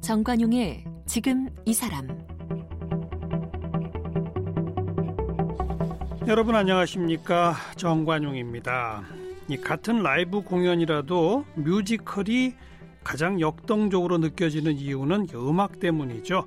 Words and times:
정관용의 0.00 0.84
지금 1.06 1.48
이 1.64 1.72
사람 1.72 2.06
여러분 6.26 6.54
안녕하십니까 6.54 7.54
정관용입니다. 7.76 9.02
이 9.48 9.56
같은 9.58 10.02
라이브 10.02 10.40
공연이라도 10.40 11.44
뮤지컬이 11.54 12.54
가장 13.02 13.40
역동적으로 13.40 14.16
느껴지는 14.18 14.76
이유는 14.76 15.28
음악 15.34 15.80
때문이죠. 15.80 16.46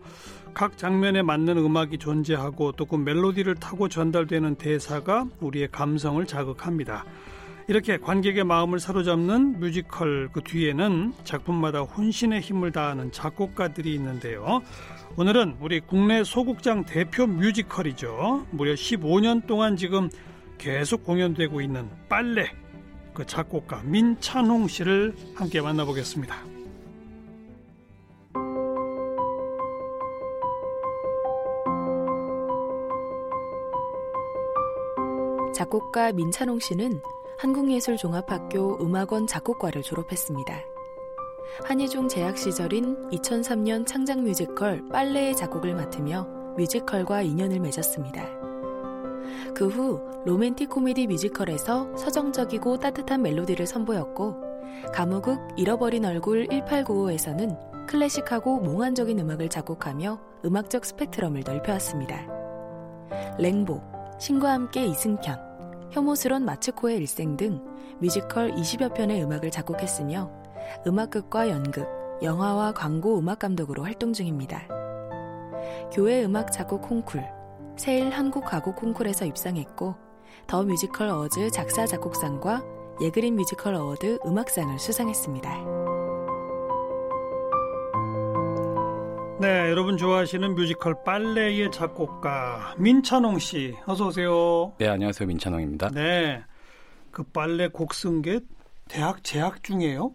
각 0.57 0.75
장면에 0.75 1.21
맞는 1.21 1.55
음악이 1.57 1.99
존재하고 1.99 2.71
또 2.71 2.87
그 2.87 2.95
멜로디를 2.95 3.55
타고 3.55 3.87
전달되는 3.87 4.55
대사가 4.55 5.27
우리의 5.39 5.67
감성을 5.71 6.25
자극합니다. 6.25 7.05
이렇게 7.67 7.97
관객의 7.97 8.43
마음을 8.43 8.79
사로잡는 8.79 9.59
뮤지컬 9.59 10.29
그 10.31 10.41
뒤에는 10.41 11.13
작품마다 11.25 11.81
혼신의 11.81 12.41
힘을 12.41 12.71
다하는 12.71 13.11
작곡가들이 13.11 13.93
있는데요. 13.93 14.63
오늘은 15.15 15.57
우리 15.59 15.79
국내 15.79 16.23
소극장 16.23 16.85
대표 16.85 17.27
뮤지컬이죠. 17.27 18.47
무려 18.49 18.73
15년 18.73 19.45
동안 19.45 19.75
지금 19.75 20.09
계속 20.57 21.03
공연되고 21.03 21.61
있는 21.61 21.87
빨래 22.09 22.49
그 23.13 23.27
작곡가 23.27 23.83
민찬홍 23.83 24.67
씨를 24.69 25.13
함께 25.35 25.61
만나보겠습니다. 25.61 26.56
작곡가 35.67 36.13
민찬홍 36.13 36.59
씨는 36.59 37.01
한국예술종합학교 37.39 38.77
음악원 38.81 39.27
작곡과를 39.27 39.81
졸업했습니다. 39.81 40.61
한예종 41.65 42.07
재학 42.07 42.37
시절인 42.37 43.09
2003년 43.09 43.85
창작 43.85 44.21
뮤지컬 44.21 44.87
빨래의 44.89 45.35
작곡을 45.35 45.75
맡으며 45.75 46.23
뮤지컬과 46.55 47.21
인연을 47.21 47.59
맺었습니다. 47.59 48.23
그 49.53 49.67
후 49.67 49.99
로맨틱 50.25 50.69
코미디 50.69 51.07
뮤지컬에서 51.07 51.95
서정적이고 51.97 52.79
따뜻한 52.79 53.21
멜로디를 53.21 53.67
선보였고 53.67 54.35
가무극 54.93 55.39
잃어버린 55.57 56.05
얼굴 56.05 56.47
1895에서는 56.47 57.87
클래식하고 57.87 58.61
몽환적인 58.61 59.19
음악을 59.19 59.49
작곡하며 59.49 60.19
음악적 60.45 60.85
스펙트럼을 60.85 61.43
넓혀왔습니다. 61.45 62.25
랭보, 63.37 63.81
신과 64.19 64.53
함께 64.53 64.85
이승편, 64.85 65.46
혐오스런 65.91 66.45
마츠코의 66.45 66.97
일생 66.97 67.37
등 67.37 67.63
뮤지컬 67.99 68.51
20여 68.51 68.93
편의 68.93 69.23
음악을 69.23 69.51
작곡했으며 69.51 70.31
음악극과 70.85 71.49
연극, 71.49 71.87
영화와 72.21 72.73
광고 72.73 73.17
음악 73.17 73.39
감독으로 73.39 73.83
활동 73.83 74.13
중입니다. 74.13 74.67
교회 75.93 76.23
음악 76.23 76.51
작곡 76.51 76.81
콩쿨, 76.81 77.23
세일 77.77 78.09
한국 78.09 78.45
가곡 78.45 78.75
콩쿨에서 78.75 79.25
입상했고 79.25 79.95
더 80.45 80.63
뮤지컬 80.63 81.09
어워즈 81.09 81.51
작사 81.51 81.85
작곡상과 81.85 82.63
예그린 83.01 83.35
뮤지컬 83.35 83.75
어워드 83.75 84.19
음악상을 84.25 84.77
수상했습니다. 84.79 85.86
네, 89.39 89.69
여러분 89.69 89.97
좋아하시는 89.97 90.55
뮤지컬 90.55 91.03
빨래의 91.03 91.69
작곡가 91.71 92.73
민찬홍 92.79 93.37
씨, 93.37 93.75
어서 93.85 94.07
오세요. 94.07 94.73
네, 94.79 94.87
안녕하세요. 94.87 95.27
민찬홍입니다. 95.27 95.89
네, 95.89 96.43
그 97.11 97.21
빨래 97.23 97.67
곡 97.67 97.93
쓴 97.93 98.21
게 98.23 98.39
대학 98.89 99.23
재학 99.23 99.63
중이에요? 99.63 100.11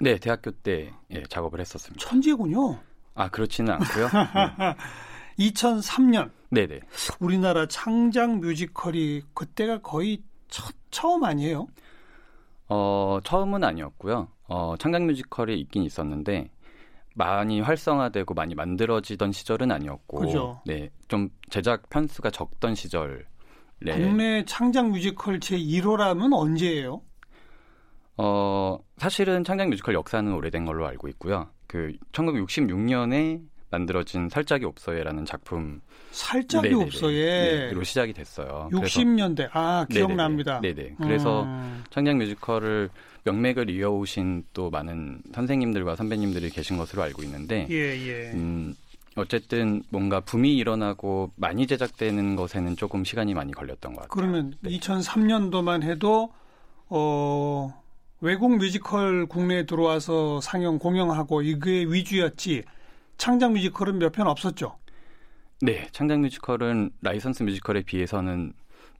네, 0.00 0.18
대학교 0.18 0.50
때 0.50 0.92
예, 1.10 1.22
작업을 1.22 1.58
했었습니다. 1.60 2.04
천재군요. 2.04 2.78
아, 3.14 3.28
그렇지는 3.30 3.72
않고요. 3.74 4.08
네. 5.38 5.46
2003년. 5.50 6.30
네 6.50 6.66
네. 6.66 6.80
우리나라 7.20 7.66
창작 7.66 8.38
뮤지컬이 8.40 9.22
그때가 9.32 9.78
거의 9.80 10.22
첫, 10.48 10.74
처음 10.90 11.24
아니에요? 11.24 11.66
어, 12.68 13.18
처음은 13.24 13.64
아니었고요. 13.64 14.28
어, 14.48 14.74
창작 14.78 15.02
뮤지컬이 15.04 15.58
있긴 15.60 15.82
있었는데 15.84 16.50
많이 17.14 17.60
활성화되고 17.60 18.34
많이 18.34 18.54
만들어지던 18.54 19.32
시절은 19.32 19.70
아니었고, 19.70 20.18
그죠. 20.18 20.60
네, 20.66 20.90
좀 21.08 21.30
제작 21.48 21.88
편수가 21.88 22.30
적던 22.30 22.74
시절. 22.74 23.26
네. 23.80 23.92
국내 23.92 24.44
창작 24.44 24.90
뮤지컬 24.90 25.40
제 25.40 25.56
1호라면 25.56 26.32
언제예요? 26.32 27.02
어, 28.16 28.78
사실은 28.96 29.44
창작 29.44 29.68
뮤지컬 29.68 29.94
역사는 29.94 30.32
오래된 30.32 30.64
걸로 30.64 30.86
알고 30.86 31.08
있고요. 31.08 31.48
그 31.66 31.92
1966년에 32.12 33.42
만들어진 33.70 34.28
살짜기 34.28 34.64
옵서예라는 34.64 35.24
작품 35.24 35.80
살짜기 36.12 36.68
네네네. 36.68 36.84
옵서예. 36.84 37.10
네,로 37.10 37.82
시작이 37.82 38.12
됐어요. 38.12 38.68
60년대 38.72 39.48
아 39.52 39.84
그래서, 39.88 40.06
기억납니다. 40.06 40.60
네네. 40.60 40.74
네네. 40.74 40.94
그래서 41.02 41.42
음. 41.42 41.82
창작 41.90 42.16
뮤지컬을 42.16 42.90
명맥을 43.24 43.70
이어오신 43.70 44.44
또 44.52 44.70
많은 44.70 45.22
선생님들과 45.32 45.96
선배님들이 45.96 46.50
계신 46.50 46.76
것으로 46.76 47.02
알고 47.02 47.22
있는데, 47.22 47.66
예 47.70 47.76
예. 47.76 48.30
음, 48.32 48.74
어쨌든 49.16 49.82
뭔가 49.90 50.20
붐이 50.20 50.56
일어나고 50.56 51.32
많이 51.36 51.66
제작되는 51.66 52.36
것에는 52.36 52.76
조금 52.76 53.04
시간이 53.04 53.34
많이 53.34 53.52
걸렸던 53.52 53.94
것 53.94 54.02
같아요. 54.02 54.08
그러면 54.10 54.54
네. 54.60 54.70
2003년도만 54.78 55.82
해도 55.82 56.32
어 56.88 57.82
외국 58.20 58.56
뮤지컬 58.56 59.26
국내에 59.26 59.64
들어와서 59.66 60.40
상영 60.40 60.78
공연하고 60.78 61.42
이게 61.42 61.84
위주였지 61.84 62.62
창작 63.16 63.52
뮤지컬은 63.52 63.98
몇 63.98 64.12
편 64.12 64.26
없었죠. 64.26 64.76
네, 65.62 65.86
창작 65.92 66.20
뮤지컬은 66.20 66.90
라이선스 67.00 67.42
뮤지컬에 67.44 67.82
비해서는 67.82 68.52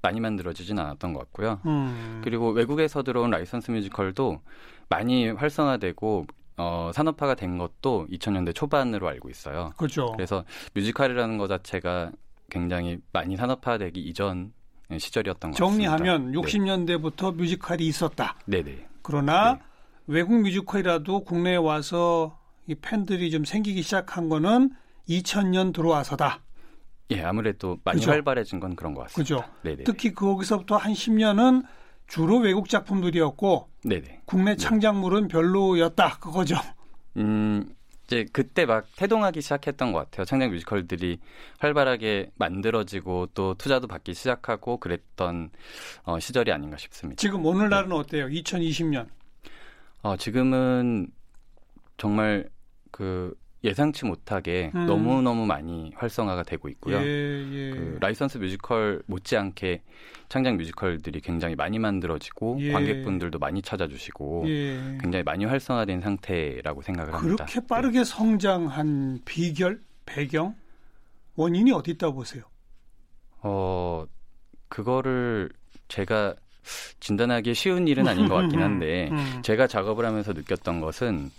많이 0.05 0.21
만들어지진 0.21 0.79
않았던 0.79 1.15
것 1.15 1.21
같고요. 1.21 1.61
음. 1.65 2.21
그리고 2.23 2.51
외국에서 2.51 3.03
들어온 3.03 3.31
라이선스 3.31 3.71
뮤지컬도 3.71 4.43
많이 4.91 5.31
활성화되고 5.31 6.27
어, 6.59 6.91
산업화가 6.95 7.35
된 7.35 7.57
것도 7.57 8.07
2000년대 8.13 8.55
초반으로 8.55 9.09
알고 9.09 9.31
있어요. 9.31 9.73
그렇죠. 9.79 10.13
그래서 10.13 10.45
뮤지컬이라는 10.75 11.39
것 11.39 11.49
자체가 11.49 12.13
굉장히 12.51 12.99
많이 13.13 13.35
산업화되기 13.37 13.99
이전 13.99 14.53
시절이었던 14.97 15.53
것 15.53 15.57
정리하면 15.57 16.33
같습니다. 16.33 16.41
60년대부터 16.41 17.35
뮤지컬이 17.35 17.87
있었다. 17.87 18.37
네, 18.45 18.63
네. 18.63 18.87
그러나 19.01 19.55
네. 19.55 19.61
외국 20.07 20.39
뮤지컬이라도 20.43 21.25
국내에 21.25 21.57
와서 21.57 22.39
이 22.67 22.75
팬들이 22.75 23.31
좀 23.31 23.47
생기기 23.47 23.81
시작한 23.81 24.29
거는 24.29 24.71
2000년 25.09 25.73
들어와서다. 25.73 26.41
예, 27.11 27.23
아무래도 27.23 27.79
많이 27.85 28.01
그죠? 28.01 28.11
활발해진 28.11 28.61
건 28.61 28.77
그런 28.77 28.95
것 28.95 29.03
같습니다. 29.03 29.37
그죠? 29.37 29.53
네, 29.63 29.77
네. 29.77 29.85
특히 29.85 30.13
거기서부터 30.13 30.77
한 30.77 30.93
10년은 30.93 31.65
주로 32.07 32.39
외국 32.39 32.69
작품들이었고 32.69 33.69
네, 33.85 34.01
네. 34.01 34.21
국내 34.25 34.57
창작물은 34.57 35.29
별로였다. 35.29 36.19
그거죠. 36.19 36.57
음, 37.17 37.75
이제 38.05 38.27
그때 38.33 38.67
막 38.67 38.87
태동하기 38.97 39.41
시작했던 39.41 39.93
것 39.93 39.99
같아요. 39.99 40.25
창작 40.25 40.51
뮤지컬들이 40.51 41.19
활발하게 41.59 42.31
만들어지고 42.37 43.29
또 43.35 43.55
투자도 43.55 43.87
받기 43.87 44.15
시작하고 44.15 44.79
그랬던 44.79 45.51
어, 46.05 46.19
시절이 46.19 46.53
아닌가 46.53 46.77
싶습니다. 46.77 47.21
지금 47.21 47.45
오늘날은 47.45 47.93
어때요? 47.93 48.29
2020년. 48.29 49.09
어, 50.03 50.17
지금은 50.17 51.09
정말 51.97 52.51
그 52.91 53.35
예상치 53.65 54.05
못하게 54.05 54.71
음. 54.75 54.87
너무너무 54.87 55.47
많이 55.47 55.91
활성화가 55.97 56.43
되고 56.43 56.69
있고요. 56.69 56.99
예, 56.99 57.03
예. 57.03 57.71
그 57.71 57.97
라이선스 57.99 58.39
뮤지컬 58.39 59.03
못지않게 59.07 59.83
창작 60.29 60.57
뮤지컬들이 60.57 61.21
굉장히 61.21 61.55
많이 61.57 61.79
만들어지고 61.79 62.59
예. 62.61 62.73
관객분들도 62.73 63.39
많이 63.39 63.63
찾아주시고 63.63 64.45
예. 64.49 64.99
굉장히 65.01 65.23
많이 65.23 65.47
활성화된 65.47 66.03
상태라고 66.03 66.83
생각을 66.83 67.15
합니다. 67.15 67.47
그렇게 67.47 67.67
빠르게 67.67 68.05
성장한 68.05 69.21
비결, 69.25 69.81
배경, 70.05 70.55
원인이 71.37 71.73
어디 71.73 71.93
있다고 71.93 72.17
보세요? 72.17 72.45
어, 73.41 74.05
그거를 74.69 75.51
제가 75.89 76.35
진단하기 77.01 77.55
쉬운 77.55 77.89
일은 77.89 78.09
아닌 78.09 78.29
것 78.29 78.35
같긴 78.37 78.61
한데, 78.61 79.09
음. 79.13 79.43
제가 79.43 79.67
작업을 79.67 80.05
하면서 80.05 80.33
느꼈던 80.33 80.81
것은, 80.81 81.31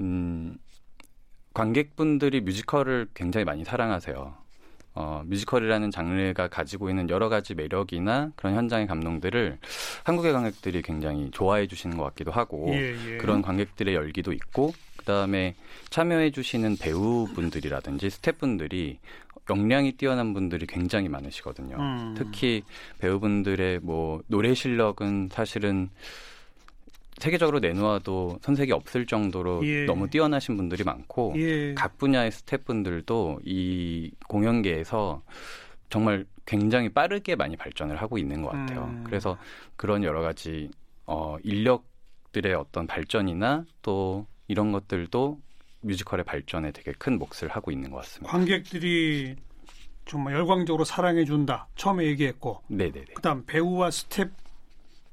음, 0.00 0.56
관객분들이 1.54 2.40
뮤지컬을 2.40 3.06
굉장히 3.14 3.44
많이 3.44 3.64
사랑하세요. 3.64 4.34
어, 4.96 5.22
뮤지컬이라는 5.26 5.90
장르가 5.90 6.48
가지고 6.48 6.88
있는 6.88 7.10
여러 7.10 7.28
가지 7.28 7.54
매력이나 7.54 8.30
그런 8.36 8.54
현장의 8.54 8.86
감동들을 8.86 9.58
한국의 10.04 10.32
관객들이 10.32 10.82
굉장히 10.82 11.30
좋아해 11.32 11.66
주시는 11.66 11.96
것 11.96 12.04
같기도 12.04 12.30
하고, 12.30 12.68
예, 12.74 12.94
예. 13.06 13.16
그런 13.16 13.42
관객들의 13.42 13.92
열기도 13.94 14.32
있고, 14.32 14.72
그 14.96 15.04
다음에 15.04 15.54
참여해 15.90 16.30
주시는 16.30 16.76
배우분들이라든지 16.76 18.08
스태프분들이 18.08 18.98
역량이 19.50 19.92
뛰어난 19.92 20.32
분들이 20.32 20.66
굉장히 20.66 21.08
많으시거든요. 21.08 21.76
음. 21.76 22.14
특히 22.16 22.62
배우분들의 22.98 23.80
뭐 23.82 24.22
노래 24.26 24.54
실력은 24.54 25.28
사실은 25.30 25.90
세계적으로 27.18 27.60
내놓아도 27.60 28.38
손색이 28.42 28.72
없을 28.72 29.06
정도로 29.06 29.66
예. 29.66 29.84
너무 29.84 30.08
뛰어나신 30.08 30.56
분들이 30.56 30.84
많고 30.84 31.34
예. 31.36 31.74
각 31.74 31.98
분야의 31.98 32.32
스태프분들도 32.32 33.40
이 33.44 34.10
공연계에서 34.28 35.22
정말 35.90 36.26
굉장히 36.46 36.88
빠르게 36.88 37.36
많이 37.36 37.56
발전을 37.56 37.96
하고 37.96 38.18
있는 38.18 38.42
것 38.42 38.50
같아요. 38.50 38.84
음. 38.84 39.04
그래서 39.04 39.38
그런 39.76 40.02
여러 40.02 40.20
가지 40.20 40.70
어, 41.06 41.36
인력들의 41.42 42.52
어떤 42.54 42.86
발전이나 42.86 43.64
또 43.82 44.26
이런 44.48 44.72
것들도 44.72 45.38
뮤지컬의 45.82 46.24
발전에 46.24 46.72
되게 46.72 46.92
큰 46.98 47.18
몫을 47.18 47.48
하고 47.48 47.70
있는 47.70 47.90
것 47.90 47.98
같습니다. 47.98 48.32
관객들이 48.32 49.36
정말 50.04 50.34
열광적으로 50.34 50.84
사랑해 50.84 51.24
준다. 51.24 51.68
처음에 51.76 52.04
얘기했고. 52.06 52.60
네네네. 52.68 53.06
그다음 53.14 53.44
배우와 53.46 53.90
스텝 53.90 54.30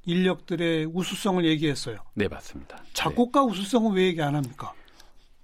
인력들의 0.05 0.85
우수성을 0.93 1.45
얘기했어요. 1.45 1.97
네 2.15 2.27
맞습니다. 2.27 2.83
작곡가 2.93 3.41
네. 3.41 3.47
우수성은 3.47 3.93
왜 3.93 4.05
얘기 4.05 4.21
안 4.21 4.35
합니까? 4.35 4.73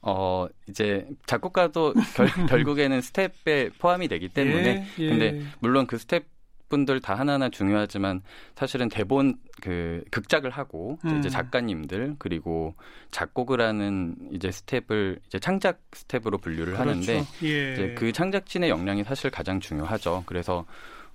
어 0.02 0.48
이제 0.70 1.08
작곡가도 1.26 1.94
결, 2.16 2.28
결국에는 2.48 3.02
스텝에 3.02 3.70
포함이 3.78 4.08
되기 4.08 4.30
때문에 4.30 4.88
예, 5.00 5.04
예. 5.04 5.10
근데 5.10 5.42
물론 5.60 5.86
그 5.86 5.98
스텝 5.98 6.26
분들 6.70 7.00
다 7.00 7.16
하나하나 7.16 7.50
중요하지만 7.50 8.22
사실은 8.56 8.90
대본 8.90 9.38
그 9.62 10.04
극작을 10.12 10.50
하고 10.52 11.00
음. 11.06 11.20
이제 11.20 11.30
작가님들 11.30 12.16
그리고 12.20 12.76
작곡을 13.12 13.62
하는 13.62 14.16
이제 14.32 14.52
스텝을 14.52 15.20
이제 15.28 15.40
창작 15.40 15.82
스텝으로 15.94 16.38
분류를 16.38 16.74
그렇죠. 16.74 16.90
하는데 16.90 17.24
예. 17.44 17.74
이제 17.74 17.96
그 17.98 18.12
창작진의 18.12 18.70
역량이 18.70 19.04
사실 19.04 19.32
가장 19.32 19.60
중요하죠. 19.60 20.24
그래서 20.26 20.66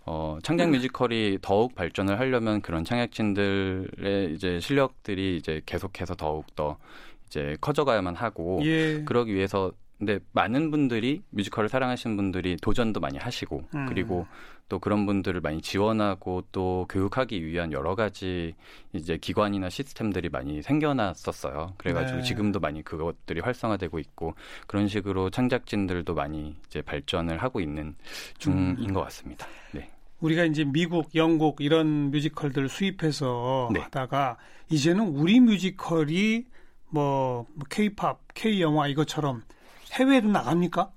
어, 0.04 0.38
창작 0.43 0.66
음. 0.66 0.72
뮤지컬이 0.72 1.38
더욱 1.43 1.75
발전을 1.75 2.19
하려면 2.19 2.60
그런 2.60 2.84
창작진들의 2.84 4.34
이제 4.34 4.58
실력들이 4.60 5.37
이제 5.37 5.62
계속해서 5.64 6.14
더욱 6.16 6.54
더 6.56 6.78
이제 7.26 7.56
커져가야만 7.60 8.16
하고 8.16 8.60
예. 8.64 9.04
그러기 9.04 9.34
위해서 9.34 9.72
근데 10.02 10.19
많은 10.32 10.72
분들이 10.72 11.22
뮤지컬을 11.31 11.69
사랑하시는 11.69 12.16
분들이 12.16 12.56
도전도 12.56 12.99
많이 12.99 13.19
하시고 13.19 13.62
음. 13.72 13.87
그리고 13.87 14.26
또 14.69 14.81
그런 14.81 15.06
분들을 15.06 15.40
많이 15.40 15.62
지원하고 15.62 16.43
또 16.50 16.87
교육하기 16.88 17.46
위한 17.46 17.70
여러 17.70 17.94
가지 17.94 18.52
이제 18.93 19.16
기관이나 19.16 19.70
시스템들이 19.70 20.28
많이 20.28 20.60
생겨났었어요. 20.60 21.75
그래가지고 21.76 22.19
네. 22.19 22.25
지금도 22.25 22.58
많이 22.58 22.82
그것들이 22.82 23.38
활성화되고 23.43 24.00
있고 24.00 24.34
그런 24.66 24.88
식으로 24.88 25.31
창작진들도 25.31 26.12
많이 26.14 26.56
이제 26.66 26.82
발전을 26.82 27.38
하고 27.38 27.60
있는 27.60 27.94
중인 28.38 28.78
음. 28.81 28.93
것 28.93 29.02
같습니다. 29.02 29.46
네. 29.70 29.88
우리가 30.19 30.46
이제 30.46 30.64
미국, 30.64 31.14
영국 31.14 31.60
이런 31.60 32.10
뮤지컬들 32.10 32.69
수입해서 32.69 33.70
네. 33.72 33.78
하다가 33.78 34.37
이제는 34.69 35.06
우리 35.10 35.38
뮤지컬이 35.38 36.46
뭐 36.90 37.46
케이팝, 37.70 38.19
케이 38.34 38.60
영화 38.60 38.88
이것처럼 38.88 39.43
해외로 39.92 40.28
나갑니까? 40.28 40.90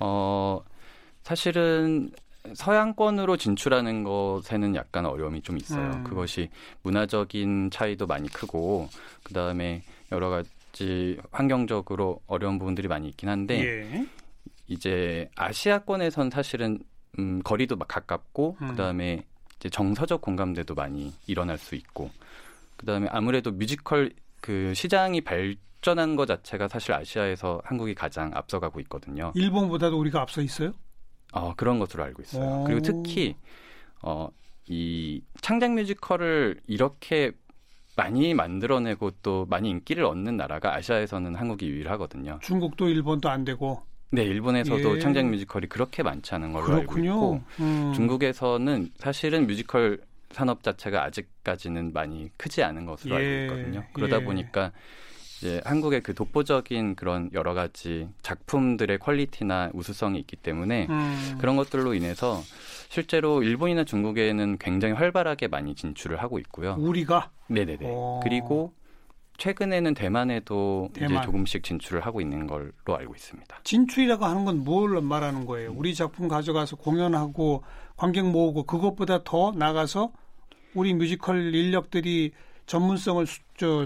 어, 0.00 0.62
사실은 1.22 2.10
서양권으로 2.54 3.36
진출하는 3.36 4.02
것에는 4.02 4.74
약간 4.74 5.06
어려움이 5.06 5.42
좀 5.42 5.56
있어요. 5.56 5.92
음. 5.92 6.04
그것이 6.04 6.50
문화적인 6.82 7.70
차이도 7.70 8.06
많이 8.06 8.28
크고 8.28 8.88
그다음에 9.22 9.82
여러 10.10 10.28
가지 10.28 11.18
환경적으로 11.30 12.20
어려운 12.26 12.58
부분들이 12.58 12.88
많이 12.88 13.08
있긴 13.08 13.28
한데 13.28 13.64
예. 13.64 14.06
이제 14.66 15.30
아시아권에선 15.36 16.30
사실은 16.30 16.80
음, 17.18 17.40
거리도 17.44 17.76
막 17.76 17.86
가깝고 17.88 18.56
음. 18.60 18.68
그다음에 18.68 19.24
이제 19.58 19.68
정서적 19.68 20.20
공감대도 20.20 20.74
많이 20.74 21.12
일어날 21.26 21.58
수 21.58 21.74
있고 21.76 22.10
그다음에 22.76 23.06
아무래도 23.10 23.52
뮤지컬 23.52 24.10
그 24.40 24.74
시장이 24.74 25.20
발 25.20 25.54
발전한 25.82 26.16
것 26.16 26.26
자체가 26.26 26.68
사실 26.68 26.92
아시아에서 26.92 27.60
한국이 27.64 27.94
가장 27.94 28.30
앞서가고 28.34 28.80
있거든요. 28.80 29.32
일본보다도 29.34 29.98
우리가 29.98 30.22
앞서 30.22 30.40
있어요? 30.40 30.72
어, 31.32 31.54
그런 31.56 31.78
것으로 31.78 32.04
알고 32.04 32.22
있어요. 32.22 32.60
오. 32.62 32.64
그리고 32.64 32.80
특히 32.80 33.36
어, 34.00 34.28
이 34.66 35.20
창작 35.40 35.72
뮤지컬을 35.72 36.60
이렇게 36.66 37.32
많이 37.96 38.32
만들어내고 38.32 39.10
또 39.22 39.46
많이 39.50 39.68
인기를 39.70 40.04
얻는 40.04 40.36
나라가 40.36 40.74
아시아에서는 40.76 41.34
한국이 41.34 41.66
유일하거든요. 41.66 42.38
중국도 42.42 42.88
일본도 42.88 43.28
안 43.28 43.44
되고. 43.44 43.82
네, 44.10 44.22
일본에서도 44.22 44.96
예. 44.96 45.00
창작 45.00 45.26
뮤지컬이 45.26 45.66
그렇게 45.66 46.02
많지 46.02 46.34
않은 46.34 46.52
걸로 46.52 46.66
그렇군요. 46.66 47.12
알고 47.12 47.34
있고 47.36 47.42
음. 47.60 47.92
중국에서는 47.94 48.90
사실은 48.98 49.46
뮤지컬 49.46 50.00
산업 50.30 50.62
자체가 50.62 51.02
아직까지는 51.04 51.92
많이 51.92 52.30
크지 52.36 52.62
않은 52.62 52.86
것으로 52.86 53.16
예. 53.16 53.18
알고 53.18 53.54
있거든요. 53.54 53.84
그러다 53.92 54.20
예. 54.20 54.24
보니까 54.24 54.72
이제 55.42 55.60
한국의 55.64 56.02
그 56.04 56.14
독보적인 56.14 56.94
그런 56.94 57.28
여러 57.32 57.52
가지 57.52 58.08
작품들의 58.22 58.98
퀄리티나 58.98 59.70
우수성이 59.74 60.20
있기 60.20 60.36
때문에 60.36 60.86
음. 60.88 61.36
그런 61.40 61.56
것들로 61.56 61.94
인해서 61.94 62.40
실제로 62.88 63.42
일본이나 63.42 63.82
중국에는 63.82 64.58
굉장히 64.58 64.94
활발하게 64.94 65.48
많이 65.48 65.74
진출을 65.74 66.22
하고 66.22 66.38
있고요. 66.38 66.76
우리가 66.78 67.30
네네네. 67.48 67.86
오. 67.86 68.20
그리고 68.22 68.72
최근에는 69.38 69.94
대만에도 69.94 70.90
대만. 70.92 71.10
이제 71.14 71.24
조금씩 71.24 71.64
진출을 71.64 72.06
하고 72.06 72.20
있는 72.20 72.46
걸로 72.46 72.70
알고 72.86 73.12
있습니다. 73.12 73.58
진출이라고 73.64 74.24
하는 74.24 74.44
건 74.44 74.58
뭘 74.58 75.00
말하는 75.00 75.44
거예요? 75.44 75.72
우리 75.74 75.92
작품 75.96 76.28
가져가서 76.28 76.76
공연하고 76.76 77.64
관객 77.96 78.24
모으고 78.30 78.62
그것보다 78.62 79.24
더 79.24 79.50
나가서 79.50 80.12
우리 80.74 80.94
뮤지컬 80.94 81.52
인력들이 81.52 82.30
전문성을 82.66 83.26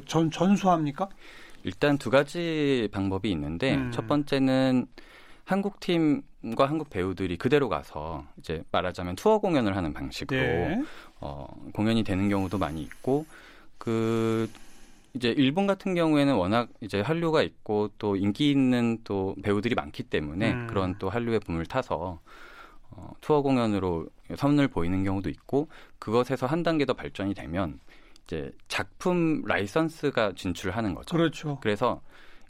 전, 0.07 0.31
전수합니까? 0.31 1.09
일단 1.67 1.99
두 1.99 2.11
가지 2.11 2.89
방법이 2.93 3.29
있는데 3.33 3.75
음. 3.75 3.91
첫 3.93 4.07
번째는 4.07 4.87
한국 5.45 5.81
팀과 5.81 6.67
한국 6.67 6.91
배우들이 6.91 7.37
그대로 7.37 7.69
가서 7.69 8.25
이제 8.39 8.63
말하자면 8.71 9.17
투어 9.17 9.41
공연을 9.41 9.77
하는 9.77 9.93
방식으로 9.93 10.41
네. 10.41 10.83
어, 11.21 11.49
공연이 11.73 12.05
되는 12.05 12.29
경우도 12.29 12.59
많이 12.59 12.83
있고 12.83 13.27
그 13.79 14.49
이제 15.15 15.31
일본 15.37 15.67
같은 15.67 15.97
경우에는 15.97 16.37
워낙 16.37 16.69
이제 16.83 17.01
한류가 17.01 17.43
있고 17.43 17.91
또 17.99 18.15
인기 18.15 18.53
있는 18.53 18.99
또 19.03 19.35
배우들이 19.43 19.75
많기 19.75 20.05
때문에 20.05 20.53
음. 20.53 20.67
그런 20.69 20.95
또 21.01 21.11
한류의 21.11 21.41
붐을 21.41 21.67
타서 21.67 22.21
어, 22.91 23.11
투어 23.21 23.43
공연으로 23.43 24.07
선을 24.37 24.69
보이는 24.69 25.03
경우도 25.03 25.31
있고 25.31 25.67
그것에서 25.99 26.47
한 26.47 26.63
단계 26.63 26.85
더 26.85 26.93
발전이 26.93 27.35
되면 27.35 27.81
이제 28.27 28.51
작품 28.69 29.43
라이선스가 29.47 30.33
진출하는 30.37 30.95
거죠. 30.95 31.17
그렇죠. 31.17 31.59
그래서 31.61 32.03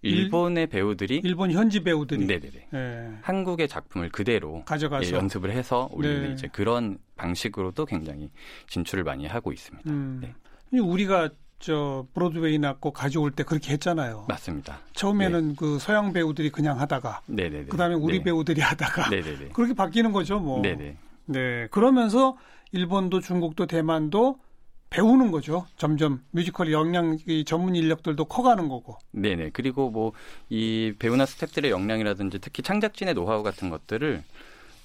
일본의 0.02 0.68
배우들이 0.68 1.20
일본 1.24 1.50
현지 1.50 1.82
배우들이 1.82 2.26
네네네 2.26 2.68
네. 2.70 3.18
한국의 3.22 3.68
작품을 3.68 4.10
그대로 4.10 4.62
가져가서 4.64 5.10
예, 5.10 5.16
연습을 5.16 5.50
해서 5.50 5.88
올리는 5.92 6.28
네. 6.28 6.32
이제 6.32 6.48
그런 6.48 6.98
방식으로도 7.16 7.86
굉장히 7.86 8.30
진출을 8.68 9.04
많이 9.04 9.26
하고 9.26 9.52
있습니다. 9.52 9.90
음. 9.90 10.20
네. 10.22 10.78
우리가 10.78 11.30
저 11.58 12.06
브로드웨이나 12.12 12.76
꼭 12.78 12.92
가져올 12.92 13.30
때 13.30 13.42
그렇게 13.42 13.72
했잖아요. 13.72 14.26
맞습니다. 14.28 14.80
처음에는 14.92 15.48
네. 15.48 15.54
그 15.58 15.78
서양 15.78 16.12
배우들이 16.12 16.50
그냥 16.50 16.78
하다가 16.80 17.22
네네네. 17.26 17.66
그다음에 17.66 17.94
우리 17.94 18.18
네. 18.18 18.24
배우들이 18.24 18.60
하다가 18.60 19.10
네네네. 19.10 19.48
그렇게 19.54 19.74
바뀌는 19.74 20.12
거죠, 20.12 20.38
뭐. 20.38 20.60
네네. 20.60 20.96
네. 21.26 21.66
그러면서 21.70 22.36
일본도 22.72 23.20
중국도 23.20 23.66
대만도 23.66 24.38
배우는 24.90 25.30
거죠. 25.30 25.66
점점 25.76 26.22
뮤지컬 26.30 26.72
역량 26.72 27.18
이 27.26 27.44
전문 27.44 27.74
인력들도 27.74 28.24
커가는 28.26 28.68
거고. 28.68 28.98
네네. 29.12 29.50
그리고 29.52 29.90
뭐 29.90 30.12
이 30.48 30.94
배우나 30.98 31.24
스탭들의 31.24 31.70
역량이라든지 31.70 32.38
특히 32.38 32.62
창작진의 32.62 33.14
노하우 33.14 33.42
같은 33.42 33.68
것들을 33.70 34.22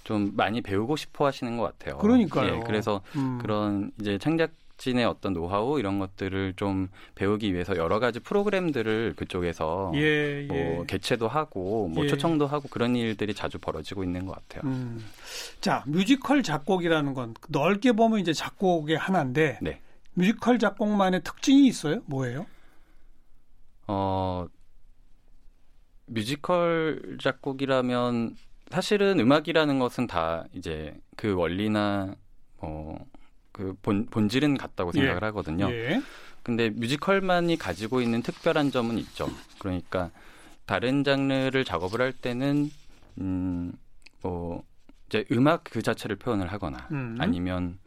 좀 0.03 0.31
많이 0.35 0.61
배우고 0.61 0.95
싶어 0.95 1.25
하시는 1.27 1.57
것 1.57 1.63
같아요. 1.63 1.97
그러니까요. 1.99 2.55
네, 2.55 2.63
그래서 2.65 3.01
음. 3.15 3.37
그런 3.41 3.91
이제 3.99 4.17
창작 4.17 4.51
진의 4.77 5.05
어떤 5.05 5.33
노하우 5.33 5.77
이런 5.77 5.99
것들을 5.99 6.53
좀 6.55 6.89
배우기 7.13 7.53
위해서 7.53 7.77
여러 7.77 7.99
가지 7.99 8.19
프로그램들을 8.19 9.13
그쪽에서 9.15 9.91
예, 9.93 10.45
뭐 10.47 10.57
예. 10.57 10.83
개최도 10.87 11.27
하고 11.27 11.87
뭐 11.87 12.03
예. 12.03 12.07
초청도 12.07 12.47
하고 12.47 12.67
그런 12.67 12.95
일들이 12.95 13.35
자주 13.35 13.59
벌어지고 13.59 14.03
있는 14.03 14.25
것 14.25 14.33
같아요. 14.33 14.67
음. 14.71 15.05
자, 15.59 15.83
뮤지컬 15.85 16.41
작곡이라는 16.41 17.13
건 17.13 17.35
넓게 17.49 17.91
보면 17.91 18.19
이제 18.21 18.33
작곡의 18.33 18.97
하나인데 18.97 19.59
네. 19.61 19.79
뮤지컬 20.13 20.59
작곡만의 20.59 21.23
특징이 21.23 21.67
있어요? 21.67 22.01
뭐예요? 22.05 22.45
어, 23.87 24.47
뮤지컬 26.05 27.17
작곡이라면 27.21 28.35
사실은 28.69 29.19
음악이라는 29.19 29.79
것은 29.79 30.07
다 30.07 30.45
이제 30.53 30.97
그 31.15 31.33
원리나 31.33 32.15
뭐그 32.59 33.75
본, 33.81 34.05
본질은 34.05 34.57
같다고 34.57 34.91
생각을 34.91 35.21
예. 35.21 35.25
하거든요. 35.27 35.69
예. 35.71 36.01
근데 36.43 36.69
뮤지컬만이 36.69 37.57
가지고 37.57 38.01
있는 38.01 38.21
특별한 38.21 38.71
점은 38.71 38.97
있죠. 38.97 39.29
그러니까 39.59 40.11
다른 40.65 41.03
장르를 41.03 41.65
작업을 41.65 42.01
할 42.01 42.13
때는 42.13 42.71
음, 43.19 43.73
뭐 44.21 44.63
이제 45.07 45.25
음악 45.31 45.65
그 45.65 45.81
자체를 45.81 46.15
표현을 46.15 46.51
하거나 46.51 46.87
음. 46.91 47.17
아니면 47.19 47.77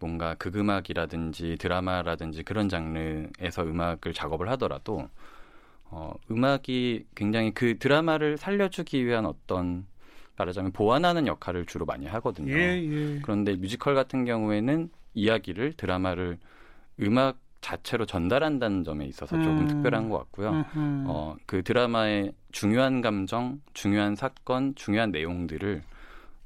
뭔가 0.00 0.34
극음악이라든지 0.34 1.56
드라마라든지 1.58 2.42
그런 2.42 2.68
장르에서 2.68 3.62
음악을 3.62 4.12
작업을 4.12 4.48
하더라도 4.50 5.08
어, 5.90 6.12
음악이 6.30 7.06
굉장히 7.14 7.52
그 7.52 7.78
드라마를 7.78 8.36
살려주기 8.36 9.04
위한 9.04 9.26
어떤 9.26 9.86
말하자면 10.36 10.72
보완하는 10.72 11.26
역할을 11.26 11.66
주로 11.66 11.84
많이 11.84 12.06
하거든요. 12.06 12.52
예, 12.52 12.82
예. 12.82 13.18
그런데 13.22 13.56
뮤지컬 13.56 13.94
같은 13.94 14.24
경우에는 14.24 14.90
이야기를 15.14 15.72
드라마를 15.76 16.38
음악 17.00 17.38
자체로 17.60 18.06
전달한다는 18.06 18.84
점에 18.84 19.04
있어서 19.06 19.36
조금 19.40 19.62
음. 19.62 19.66
특별한 19.66 20.10
것 20.10 20.18
같고요. 20.18 20.50
음흠. 20.50 21.04
어, 21.08 21.36
그 21.46 21.62
드라마의 21.64 22.32
중요한 22.52 23.00
감정, 23.00 23.60
중요한 23.72 24.14
사건, 24.14 24.74
중요한 24.76 25.10
내용들을 25.10 25.82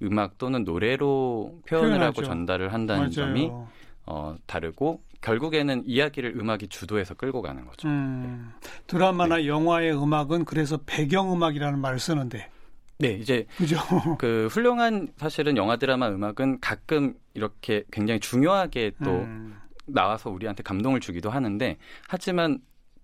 음악 0.02 0.38
또는 0.38 0.64
노래로 0.64 1.60
표현을 1.66 1.88
표현하죠. 1.90 2.06
하고 2.06 2.22
전달을 2.22 2.72
한다는 2.72 3.10
점이 3.10 3.48
맞아요. 3.48 3.68
어, 4.06 4.36
다르고 4.46 5.02
결국에는 5.20 5.84
이야기를 5.86 6.36
음악이 6.36 6.68
주도해서 6.68 7.14
끌고 7.14 7.42
가는 7.42 7.64
거죠. 7.64 7.88
음, 7.88 8.52
드라마나 8.86 9.36
네. 9.36 9.46
영화의 9.46 9.96
음악은 9.96 10.44
그래서 10.44 10.78
배경 10.84 11.32
음악이라는 11.32 11.78
말을 11.78 12.00
쓰는데, 12.00 12.50
네, 12.98 13.12
이제 13.12 13.46
그죠? 13.56 13.76
그 14.18 14.48
훌륭한 14.50 15.08
사실은 15.16 15.56
영화 15.56 15.76
드라마 15.76 16.08
음악은 16.08 16.60
가끔 16.60 17.14
이렇게 17.34 17.84
굉장히 17.92 18.18
중요하게 18.18 18.92
또 19.04 19.10
음, 19.10 19.56
나와서 19.86 20.30
우리한테 20.30 20.62
감동을 20.62 21.00
주기도 21.00 21.30
하는데 21.30 21.76
하지만 22.08 22.58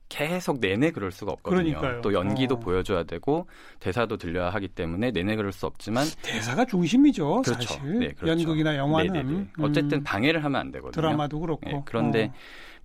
계속 0.08 0.60
내내 0.60 0.90
그럴 0.90 1.12
수가 1.12 1.32
없거든요. 1.32 1.58
그러니까요. 1.58 2.00
또 2.00 2.12
연기도 2.12 2.54
어. 2.54 2.58
보여줘야 2.58 3.04
되고 3.04 3.46
대사도 3.80 4.16
들려야 4.16 4.50
하기 4.50 4.68
때문에 4.68 5.10
내내 5.10 5.36
그럴 5.36 5.52
수 5.52 5.66
없지만 5.66 6.06
대사가 6.22 6.64
중심이죠, 6.64 7.42
그렇죠. 7.42 7.74
사실. 7.74 7.98
네, 7.98 8.08
그렇죠. 8.12 8.28
연극이나 8.28 8.76
영화는 8.76 9.12
네네네. 9.12 9.30
음, 9.30 9.52
어쨌든 9.60 10.02
방해를 10.02 10.42
하면 10.44 10.60
안 10.60 10.72
되거든요. 10.72 10.92
드라마도 10.92 11.40
그렇고. 11.40 11.68
네, 11.68 11.82
그런데 11.84 12.30
어. 12.32 12.34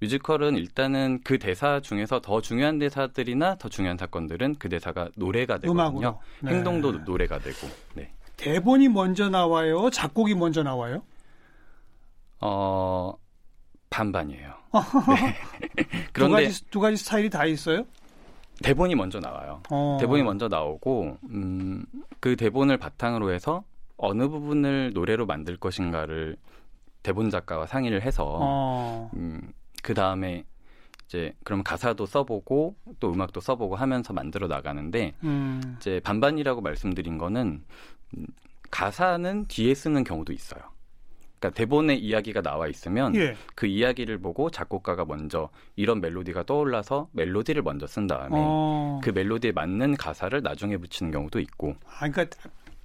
뮤지컬은 0.01 0.57
일단은 0.57 1.21
그 1.23 1.39
대사 1.39 1.79
중에서 1.79 2.19
더 2.19 2.41
중요한 2.41 2.77
대사들이나 2.77 3.55
더 3.55 3.69
중요한 3.69 3.97
사건들은 3.97 4.55
그 4.59 4.67
대사가 4.67 5.09
노래가 5.15 5.59
되거든요. 5.59 6.19
네. 6.41 6.51
행동도 6.51 6.91
노래가 6.91 7.39
되고. 7.39 7.69
네. 7.93 8.11
대본이 8.35 8.89
먼저 8.89 9.29
나와요, 9.29 9.89
작곡이 9.89 10.35
먼저 10.35 10.61
나와요. 10.61 11.03
어 12.41 13.13
반반이에요. 13.93 14.53
네. 15.15 15.85
두 15.85 16.13
그런데 16.13 16.45
가지 16.45 16.69
두 16.71 16.79
가지 16.79 16.97
스타일이 16.97 17.29
다 17.29 17.45
있어요. 17.45 17.85
대본이 18.63 18.95
먼저 18.95 19.19
나와요. 19.19 19.61
어. 19.69 19.97
대본이 19.99 20.23
먼저 20.23 20.47
나오고 20.47 21.17
음, 21.29 21.85
그 22.19 22.35
대본을 22.35 22.77
바탕으로 22.77 23.31
해서 23.31 23.63
어느 23.97 24.27
부분을 24.27 24.91
노래로 24.93 25.27
만들 25.27 25.57
것인가를 25.57 26.37
대본 27.03 27.29
작가와 27.29 27.67
상의를 27.67 28.01
해서 28.01 28.37
어. 28.41 29.11
음, 29.15 29.41
그 29.83 29.93
다음에 29.93 30.43
이제 31.05 31.33
그럼 31.43 31.61
가사도 31.61 32.07
써보고 32.07 32.75
또 32.99 33.11
음악도 33.11 33.41
써보고 33.41 33.75
하면서 33.75 34.11
만들어 34.13 34.47
나가는데 34.47 35.13
음. 35.23 35.75
이제 35.77 35.99
반반이라고 36.03 36.61
말씀드린 36.61 37.19
거는 37.19 37.63
음, 38.17 38.25
가사는 38.71 39.45
뒤에 39.47 39.75
쓰는 39.75 40.03
경우도 40.03 40.33
있어요. 40.33 40.72
그러니까 41.43 41.49
대본에 41.49 41.95
이야기가 41.95 42.41
나와 42.41 42.67
있으면 42.67 43.13
예. 43.15 43.35
그 43.53 43.67
이야기를 43.67 44.19
보고 44.19 44.49
작곡가가 44.49 45.03
먼저 45.03 45.49
이런 45.75 45.99
멜로디가 45.99 46.43
떠올라서 46.43 47.09
멜로디를 47.11 47.61
먼저 47.63 47.85
쓴 47.85 48.07
다음에 48.07 48.29
어. 48.31 49.01
그 49.03 49.09
멜로디에 49.09 49.51
맞는 49.51 49.97
가사를 49.97 50.41
나중에 50.41 50.77
붙이는 50.77 51.11
경우도 51.11 51.39
있고 51.41 51.75
아, 51.85 52.09
그러니까 52.09 52.25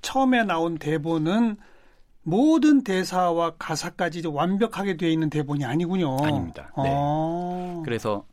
처음에 0.02 0.42
나온 0.42 0.76
대본은 0.78 1.56
모든 2.24 2.82
대사와 2.82 3.54
가사까지 3.58 4.26
완벽하게 4.26 4.96
되어 4.96 5.08
있는 5.08 5.30
대본이 5.30 5.64
아니군요. 5.64 6.16
아닙니다. 6.22 6.72
네. 6.76 6.90
어. 6.92 7.82
그래서 7.84 8.26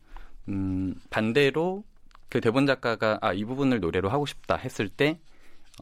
음, 0.50 0.96
반대로 1.12 1.84
그 2.30 2.42
대본 2.42 2.66
작가가 2.66 3.20
아, 3.22 3.32
이 3.32 3.46
부분을 3.46 3.80
노래로 3.80 4.10
하고 4.10 4.26
싶다 4.26 4.56
했을 4.56 4.90
때 4.90 5.20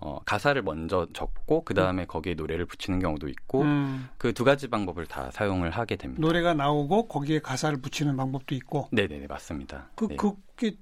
어, 0.02 0.20
가사를 0.26 0.60
먼저 0.64 1.08
적고 1.14 1.64
그 1.64 1.74
다음에 1.74 2.06
거기에 2.06 2.34
노래를 2.34 2.66
붙이는 2.66 3.00
경우도 3.00 3.28
있고 3.30 3.62
음, 3.62 4.10
그두 4.18 4.44
가지 4.44 4.68
방법을 4.68 5.06
다 5.06 5.30
사용을 5.32 5.70
하게 5.70 5.96
됩니다. 5.96 6.22
노래가 6.22 6.54
나오고 6.54 7.08
거기에 7.08 7.40
가사를 7.40 7.80
붙이는 7.80 8.16
방법도 8.18 8.56
있고. 8.56 8.90
네네네 8.92 9.28
맞습니다. 9.28 9.90
그, 9.96 10.08
네. 10.08 10.16
그게 10.16 10.78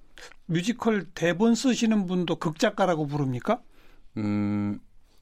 뮤지컬 0.46 1.06
대본 1.14 1.56
쓰시는 1.56 2.06
분도 2.06 2.36
극작가라고 2.38 3.08
부릅니까? 3.08 3.62
음, 4.18 4.80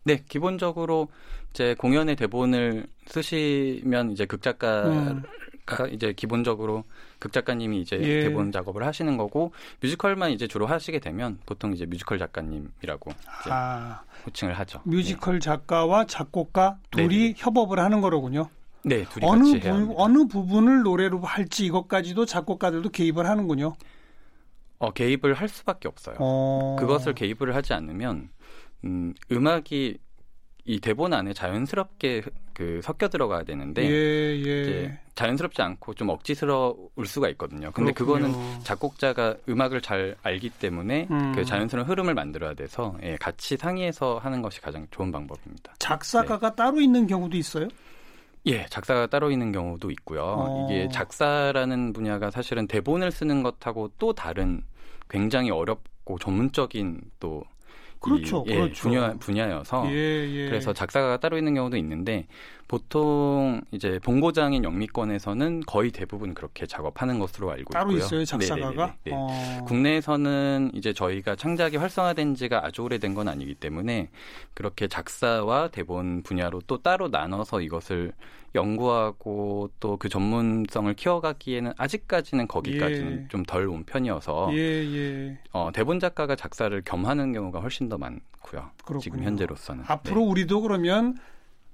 네 0.10 0.24
기본적으로 0.28 1.08
이제 1.52 1.76
공연의 1.76 2.16
대본을 2.16 2.88
쓰시면 3.06 4.12
이제 4.12 4.26
극작가가 4.26 4.88
음. 4.88 5.22
이제 5.92 6.14
기본적으로 6.14 6.84
극작가님이 7.20 7.82
이제 7.82 8.00
예. 8.02 8.22
대본 8.22 8.52
작업을 8.52 8.84
하시는 8.84 9.18
거고 9.18 9.52
뮤지컬만 9.82 10.32
이제 10.32 10.48
주로 10.48 10.66
하시게 10.66 10.98
되면 10.98 11.38
보통 11.46 11.74
이제 11.74 11.86
뮤지컬 11.86 12.18
작가님이라고 12.18 13.12
이제 13.12 13.50
아, 13.52 14.02
호칭을 14.26 14.58
하죠. 14.58 14.82
뮤지컬 14.84 15.40
작가와 15.40 16.06
작곡가 16.06 16.80
둘이 16.90 17.08
네네. 17.08 17.34
협업을 17.38 17.78
하는 17.78 18.02
거로군요. 18.02 18.50
네, 18.82 19.04
둘이 19.04 19.28
어느 19.28 19.52
같이 19.52 19.60
해야 19.64 19.76
합니다. 19.76 19.94
어느 19.96 20.26
부분을 20.26 20.82
노래로 20.82 21.20
할지 21.20 21.66
이것까지도 21.66 22.26
작곡가들도 22.26 22.90
개입을 22.90 23.28
하는군요. 23.28 23.76
어, 24.80 24.92
개입을 24.92 25.36
할 25.36 25.50
수밖에 25.50 25.88
없어요. 25.88 26.16
어. 26.20 26.78
그것을 26.80 27.14
개입을 27.14 27.54
하지 27.54 27.74
않으면 27.74 28.30
음, 28.86 29.14
음악이 29.32 29.98
이 30.66 30.80
대본 30.80 31.14
안에 31.14 31.34
자연스럽게 31.34 32.22
그 32.54 32.80
섞여 32.84 33.08
들어가야 33.08 33.44
되는데 33.44 33.82
예, 33.90 34.36
이제 34.36 34.90
예. 34.92 35.00
자연스럽지 35.16 35.62
않고 35.62 35.94
좀 35.94 36.10
억지스러울 36.10 37.06
수가 37.06 37.30
있거든요. 37.30 37.72
근데 37.72 37.92
그거는 37.92 38.32
그렇군요. 38.32 38.60
작곡자가 38.64 39.36
음악을 39.48 39.82
잘 39.82 40.16
알기 40.22 40.50
때문에 40.50 41.08
음. 41.10 41.32
그 41.34 41.44
자연스러운 41.44 41.88
흐름을 41.88 42.14
만들어야 42.14 42.54
돼서 42.54 42.98
예, 43.02 43.16
같이 43.16 43.58
상의해서 43.58 44.20
하는 44.20 44.42
것이 44.42 44.62
가장 44.62 44.86
좋은 44.92 45.12
방법입니다. 45.12 45.74
작사가가 45.80 46.54
따로 46.54 46.80
있는 46.82 47.08
경우도 47.08 47.36
있어요? 47.38 47.68
예, 48.46 48.66
작사가 48.68 49.08
따로 49.08 49.32
있는 49.32 49.52
경우도 49.52 49.90
있고요. 49.92 50.22
어. 50.22 50.68
이게 50.70 50.88
작사라는 50.90 51.94
분야가 51.94 52.30
사실은 52.30 52.68
대본을 52.68 53.12
쓰는 53.12 53.42
것하고 53.42 53.92
또 53.98 54.14
다른 54.14 54.62
굉장히 55.10 55.50
어렵고 55.50 56.20
전문적인 56.20 57.02
또 57.20 57.44
그렇죠, 58.00 58.44
이, 58.48 58.52
예, 58.52 58.56
그렇죠. 58.56 58.84
분야, 58.84 59.14
분야여서 59.14 59.92
예, 59.92 60.28
예. 60.30 60.46
그래서 60.48 60.74
작사가가 60.74 61.18
따로 61.18 61.38
있는 61.38 61.54
경우도 61.54 61.78
있는데 61.78 62.28
보통 62.70 63.62
이제 63.72 64.00
본고장인 64.04 64.64
영미권에서는 64.64 65.62
거의 65.66 65.90
대부분 65.90 66.36
그렇게 66.36 66.68
작업하는 66.68 67.18
것으로 67.18 67.50
알고 67.52 67.74
따로 67.74 67.92
있고요. 67.94 68.06
있어요, 68.06 68.26
작사가가? 68.26 68.70
네네네네. 68.70 68.94
네. 69.06 69.12
어. 69.14 69.66
국내에서는 69.66 70.72
이제 70.76 70.94
저희가 70.94 71.36
창작이 71.36 71.78
활성화된 71.78 72.36
지가 72.36 72.64
아주 72.64 72.84
오래된 72.84 73.16
건 73.16 73.28
아니기 73.28 73.56
때문에 73.56 74.12
그렇게 74.54 74.88
작사와 74.88 75.70
대본 75.70 76.22
분야로 76.22 76.62
또 76.68 76.78
따로 76.78 77.08
나눠서 77.08 77.62
이것을 77.62 78.14
연구하고 78.56 79.70
또 79.80 79.98
그 79.98 80.08
전문성을 80.08 80.94
키워가기에는 80.94 81.74
아직까지는 81.76 82.48
거기까지는 82.48 83.24
예. 83.24 83.28
좀덜 83.30 83.68
온 83.68 83.84
편이어서 83.84 84.52
예, 84.54 84.58
예. 84.58 85.40
어, 85.52 85.72
대본 85.74 86.00
작가가 86.00 86.36
작사를 86.36 86.80
겸하는 86.86 87.34
경우가 87.34 87.60
훨씬 87.60 87.90
더 87.90 87.98
많고요. 87.98 88.70
그렇군요. 88.86 89.00
지금 89.00 89.24
현재로서는 89.24 89.84
앞으로 89.88 90.22
네. 90.22 90.28
우리도 90.28 90.62
그러면 90.62 91.18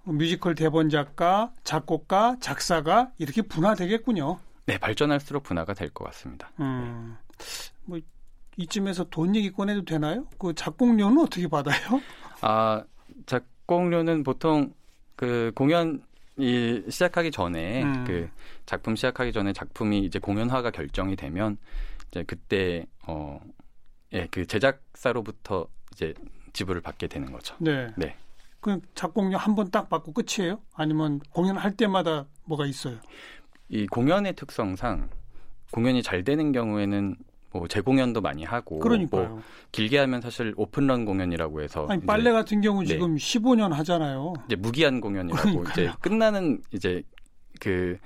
뮤지컬 0.06 0.56
대본 0.56 0.90
작가, 0.90 1.52
작곡가, 1.64 2.38
작사가 2.40 3.12
이렇게 3.18 3.42
분화되겠군요. 3.42 4.40
네, 4.68 4.78
발전할수록 4.78 5.44
분화가 5.44 5.74
될 5.74 5.90
것 5.92 6.06
같습니다. 6.06 6.52
음. 6.60 7.18
뭐 7.86 8.00
이쯤에서 8.58 9.06
돈 9.06 9.36
얘기 9.36 9.52
꺼내도 9.52 9.84
되나요? 9.86 10.26
그 10.40 10.54
작곡료는 10.54 11.20
어떻게 11.20 11.48
받아요? 11.48 12.02
아, 12.42 12.84
작곡료는 13.26 14.24
보통 14.24 14.74
그 15.16 15.52
공연 15.56 16.02
이 16.38 16.84
시작하기 16.90 17.32
전에 17.32 17.84
음. 17.84 18.04
그 18.06 18.30
작품 18.66 18.96
시작하기 18.96 19.32
전에 19.32 19.54
작품이 19.54 20.00
이제 20.00 20.20
공연화가 20.20 20.72
결정이 20.72 21.16
되면 21.16 21.58
이제 22.12 22.24
그때 22.28 22.86
어 23.08 23.40
예, 24.14 24.28
그 24.32 24.46
제작사로부터 24.46 25.68
이제 25.94 26.14
지불을 26.52 26.82
받게 26.82 27.08
되는 27.08 27.32
거죠. 27.32 27.56
네. 27.60 27.88
네. 27.96 28.18
그 28.66 28.80
작곡료 28.96 29.38
한 29.38 29.54
번 29.54 29.70
딱 29.70 29.90
받고 29.90 30.12
끝이에요? 30.14 30.60
아니면 30.74 31.20
공연할 31.30 31.76
때마다 31.78 32.26
뭐가 32.46 32.66
있어요? 32.66 32.98
이 33.70 33.86
공연의 33.86 34.34
특성상 34.34 35.08
공연이 35.72 36.02
잘 36.02 36.24
되는 36.24 36.52
경우에는 36.52 37.16
뭐 37.52 37.68
재공연도 37.68 38.22
많이 38.22 38.44
하고 38.44 38.80
그러니까요. 38.80 39.30
뭐 39.30 39.42
길게 39.72 40.00
하면 40.00 40.20
사실 40.20 40.54
오픈런 40.58 41.06
공연이라고 41.06 41.62
해서 41.62 41.86
아니 41.88 42.04
빨래 42.08 42.32
같은 42.32 42.60
경우 42.62 42.82
네. 42.82 42.88
지금 42.88 43.16
15년 43.18 43.70
하잖아요. 43.70 44.34
이제 44.48 44.56
무기한 44.56 45.00
공연이라고 45.00 45.44
그러니까요. 45.44 45.86
이제 45.86 45.94
끝나는 46.02 46.62
이제 46.72 47.04
그 47.62 48.00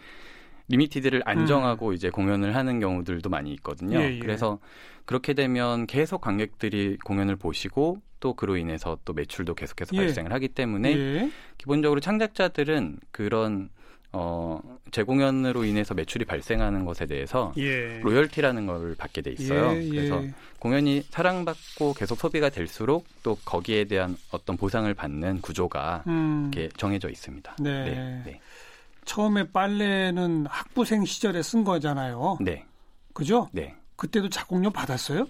limited를 0.69 1.23
안 1.25 1.45
정하고 1.45 1.89
음. 1.89 1.93
이제 1.93 2.09
공연을 2.09 2.55
하는 2.55 2.79
경우들도 2.79 3.29
많이 3.29 3.51
있거든요. 3.53 3.99
예, 3.99 4.15
예. 4.15 4.19
그래서 4.19 4.59
그렇게 5.05 5.33
되면 5.33 5.87
계속 5.87 6.21
관객들이 6.21 6.97
공연을 7.03 7.35
보시고 7.35 8.01
또 8.19 8.33
그로 8.33 8.57
인해서 8.57 8.97
또 9.05 9.13
매출도 9.13 9.55
계속해서 9.55 9.95
예. 9.95 9.97
발생을 9.97 10.31
하기 10.33 10.49
때문에 10.49 10.91
예. 10.95 11.31
기본적으로 11.57 11.99
창작자들은 11.99 12.99
그런 13.11 13.69
어, 14.11 14.59
재공연으로 14.91 15.65
인해서 15.65 15.93
매출이 15.93 16.25
발생하는 16.25 16.83
것에 16.83 17.05
대해서 17.05 17.53
예. 17.57 17.99
로열티라는 17.99 18.65
걸 18.65 18.95
받게 18.95 19.21
돼 19.21 19.31
있어요. 19.31 19.71
예, 19.75 19.83
예. 19.83 19.89
그래서 19.89 20.23
공연이 20.57 21.03
사랑받고 21.03 21.93
계속 21.93 22.19
소비가 22.19 22.49
될수록 22.49 23.05
또 23.21 23.35
거기에 23.45 23.85
대한 23.85 24.17
어떤 24.31 24.57
보상을 24.57 24.91
받는 24.93 25.41
구조가 25.41 26.05
음. 26.07 26.49
이렇게 26.51 26.69
정해져 26.75 27.09
있습니다. 27.09 27.55
네. 27.59 27.85
네. 27.85 28.21
네. 28.25 28.41
처음에 29.09 29.51
빨래는 29.51 30.45
학부생 30.47 31.03
시절에 31.03 31.41
쓴 31.41 31.63
거잖아요. 31.63 32.37
네. 32.41 32.63
그죠? 33.11 33.49
네. 33.51 33.75
그때도 33.95 34.29
작곡료 34.29 34.69
받았어요? 34.69 35.25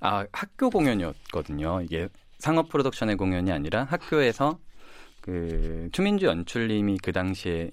아, 0.00 0.26
학교 0.32 0.68
공연이었거든요. 0.70 1.82
이게 1.82 2.08
상업 2.40 2.68
프로덕션의 2.68 3.16
공연이 3.18 3.52
아니라 3.52 3.84
학교에서 3.84 4.58
그 5.20 5.88
추민주 5.92 6.26
연출님이 6.26 6.98
그 7.04 7.12
당시에 7.12 7.70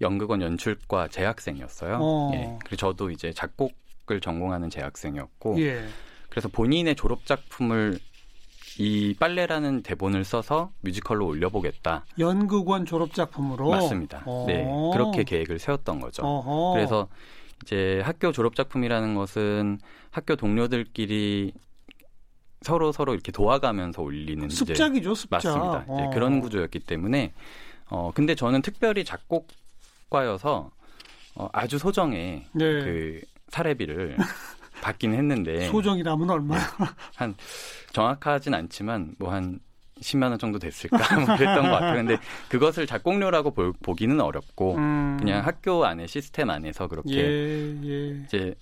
연극원 0.00 0.42
연출과 0.42 1.08
재학생이었어요. 1.08 1.98
어. 2.00 2.30
예. 2.34 2.56
그리고 2.60 2.76
저도 2.76 3.10
이제 3.10 3.32
작곡을 3.32 4.20
전공하는 4.20 4.70
재학생이었고, 4.70 5.60
예. 5.60 5.84
그래서 6.28 6.48
본인의 6.48 6.94
졸업 6.94 7.26
작품을 7.26 7.98
이 8.78 9.14
빨래라는 9.18 9.82
대본을 9.82 10.24
써서 10.24 10.70
뮤지컬로 10.80 11.26
올려보겠다. 11.26 12.04
연극원 12.18 12.86
졸업 12.86 13.14
작품으로 13.14 13.70
맞습니다. 13.70 14.22
어. 14.26 14.44
네, 14.46 14.64
그렇게 14.92 15.24
계획을 15.24 15.58
세웠던 15.58 16.00
거죠. 16.00 16.22
어허. 16.22 16.74
그래서 16.74 17.08
이제 17.62 18.00
학교 18.04 18.32
졸업 18.32 18.54
작품이라는 18.54 19.14
것은 19.14 19.78
학교 20.10 20.36
동료들끼리 20.36 21.52
서로 22.62 22.92
서로 22.92 23.14
이렇게 23.14 23.32
도와가면서 23.32 24.02
올리는 24.02 24.48
습작이죠, 24.48 25.14
습작. 25.14 25.36
맞습니다. 25.36 25.84
어. 25.88 25.98
이제 25.98 26.14
그런 26.14 26.40
구조였기 26.40 26.80
때문에 26.80 27.32
어 27.88 28.12
근데 28.14 28.34
저는 28.34 28.62
특별히 28.62 29.04
작곡과여서 29.04 30.70
어, 31.36 31.48
아주 31.52 31.78
소정의 31.78 32.44
네. 32.52 32.64
그 32.64 33.20
사례비를 33.48 34.16
받긴 34.80 35.14
했는데 35.14 35.68
소정이라면 35.68 36.30
얼마? 36.30 36.56
네, 36.56 36.60
한 37.16 37.34
정확하진 37.92 38.54
않지만 38.54 39.14
뭐한 39.18 39.60
10만 40.00 40.30
원 40.30 40.38
정도 40.38 40.58
됐을까 40.58 40.96
뭐 41.20 41.36
그랬던 41.36 41.62
것 41.64 41.70
같아요. 41.70 41.96
근데 41.96 42.16
그것을 42.48 42.86
작곡료라고 42.86 43.52
보, 43.52 43.94
기는 43.94 44.20
어렵고 44.20 44.76
음. 44.76 45.16
그냥 45.18 45.44
학교 45.44 45.84
안에 45.84 46.06
시스템 46.06 46.50
안에서 46.50 46.88
그렇게 46.88 47.10
예, 47.10 47.76
예. 47.84 48.22
이제 48.24 48.54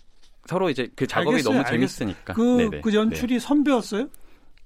서로 0.47 0.71
이제 0.71 0.89
그 0.97 1.07
작업이 1.07 1.37
알겠어요, 1.37 1.55
너무 1.55 1.69
재밌으니까. 1.69 2.33
그, 2.35 2.81
그 2.83 2.95
연출이 2.95 3.35
네. 3.35 3.39
선배였어요? 3.39 4.09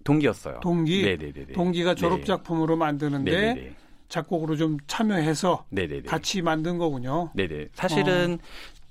동기였어요. 0.05 0.61
동기. 0.61 1.03
네네네. 1.03 1.53
동기가 1.53 1.95
졸업 1.95 2.21
네. 2.21 2.25
작품으로 2.25 2.77
만드는데 2.77 3.31
네네네. 3.31 3.75
작곡으로 4.09 4.57
좀 4.57 4.77
참여해서 4.87 5.67
네네네. 5.71 6.03
같이 6.03 6.43
만든 6.43 6.79
거군요. 6.79 7.31
네네. 7.35 7.69
사실은 7.73 8.39
어. 8.41 8.47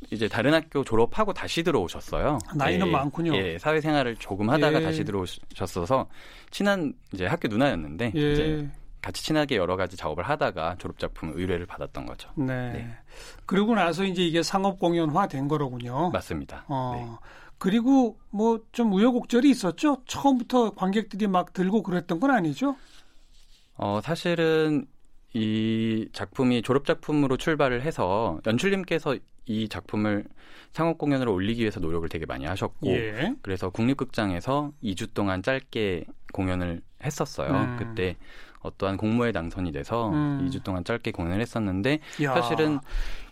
이제 0.09 0.27
다른 0.27 0.53
학교 0.53 0.83
졸업하고 0.83 1.33
다시 1.33 1.63
들어오셨어요. 1.63 2.39
나이는 2.55 2.87
예, 2.87 2.91
많군요. 2.91 3.35
예, 3.35 3.57
사회생활을 3.59 4.15
조금 4.17 4.49
하다가 4.49 4.79
예. 4.81 4.83
다시 4.83 5.03
들어오셨어서 5.03 6.07
친한 6.49 6.93
이제 7.13 7.25
학교 7.25 7.47
누나였는데 7.47 8.11
예. 8.15 8.31
이제 8.33 8.69
같이 9.01 9.23
친하게 9.23 9.55
여러 9.57 9.77
가지 9.77 9.97
작업을 9.97 10.23
하다가 10.23 10.75
졸업 10.79 10.99
작품 10.99 11.31
의뢰를 11.35 11.65
받았던 11.65 12.05
거죠. 12.05 12.29
네. 12.35 12.71
네. 12.71 12.89
그리고 13.45 13.73
나서 13.75 14.03
이제 14.03 14.23
이게 14.25 14.43
상업 14.43 14.79
공연화 14.79 15.27
된 15.27 15.47
거로군요. 15.47 16.09
맞습니다. 16.11 16.65
어. 16.67 16.93
네. 16.95 17.27
그리고 17.57 18.17
뭐 18.31 18.59
좀 18.71 18.91
우여곡절이 18.93 19.49
있었죠. 19.49 19.97
처음부터 20.07 20.71
관객들이 20.71 21.27
막 21.27 21.53
들고 21.53 21.83
그랬던 21.83 22.19
건 22.19 22.31
아니죠? 22.31 22.75
어, 23.75 23.99
사실은 24.03 24.85
이 25.33 25.90
작품이 26.13 26.61
졸업 26.61 26.85
작품으로 26.85 27.37
출발을 27.37 27.81
해서 27.81 28.39
연출님께서 28.45 29.17
이 29.45 29.67
작품을 29.69 30.25
상업 30.71 30.97
공연으로 30.97 31.33
올리기 31.33 31.61
위해서 31.61 31.79
노력을 31.79 32.07
되게 32.09 32.25
많이 32.25 32.45
하셨고 32.45 32.87
예. 32.87 33.33
그래서 33.41 33.69
국립극장에서 33.69 34.71
2주 34.83 35.13
동안 35.13 35.43
짧게 35.43 36.05
공연을 36.33 36.81
했었어요. 37.03 37.51
음. 37.51 37.75
그때 37.77 38.15
어떠한 38.61 38.97
공모에 38.97 39.31
당선이 39.31 39.71
돼서 39.71 40.09
음. 40.11 40.47
2주 40.47 40.63
동안 40.63 40.83
짧게 40.83 41.11
공연을 41.11 41.41
했었는데 41.41 41.99
야. 42.21 42.33
사실은 42.33 42.79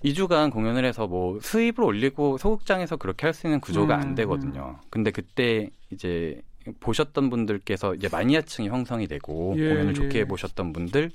2주간 0.03 0.51
공연을 0.51 0.83
해서 0.85 1.07
뭐 1.07 1.39
수입을 1.39 1.81
올리고 1.83 2.37
소극장에서 2.37 2.97
그렇게 2.97 3.27
할 3.27 3.33
수 3.33 3.47
있는 3.47 3.59
구조가 3.61 3.95
음. 3.95 4.01
안 4.01 4.15
되거든요. 4.15 4.79
근데 4.89 5.11
그때 5.11 5.69
이제 5.91 6.41
보셨던 6.79 7.29
분들께서 7.29 7.95
이제 7.95 8.09
마니아층이 8.11 8.67
형성이 8.67 9.07
되고 9.07 9.53
예, 9.57 9.69
공연을 9.69 9.93
좋게 9.93 10.19
예. 10.19 10.25
보셨던 10.25 10.73
분들 10.73 11.11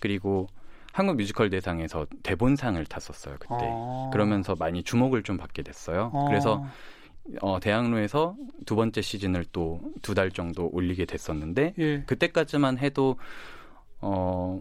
그리고 0.00 0.48
한국 0.92 1.16
뮤지컬 1.16 1.50
대상에서 1.50 2.06
대본상을 2.22 2.84
탔었어요 2.86 3.36
그때 3.38 3.54
아. 3.60 4.10
그러면서 4.12 4.54
많이 4.58 4.82
주목을 4.82 5.22
좀 5.22 5.36
받게 5.36 5.62
됐어요. 5.62 6.10
아. 6.14 6.24
그래서 6.28 6.64
어, 7.42 7.60
대학로에서 7.60 8.34
두 8.66 8.74
번째 8.76 9.00
시즌을 9.02 9.44
또 9.52 9.80
두 10.02 10.14
달 10.14 10.30
정도 10.32 10.68
올리게 10.72 11.04
됐었는데 11.04 11.74
예. 11.78 12.02
그때까지만 12.06 12.78
해도 12.78 13.16
어 14.00 14.60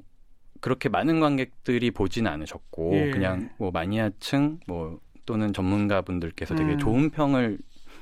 그렇게 0.61 0.89
많은 0.89 1.19
관객들이 1.19 1.89
보진 1.91 2.27
않으셨고 2.27 2.91
예. 2.93 3.11
그냥 3.11 3.49
뭐 3.57 3.71
마니아층 3.71 4.59
뭐 4.67 4.99
또는 5.25 5.53
전문가분들께서 5.53 6.55
되게 6.55 6.73
음. 6.73 6.77
좋은 6.79 7.09
평을 7.11 7.59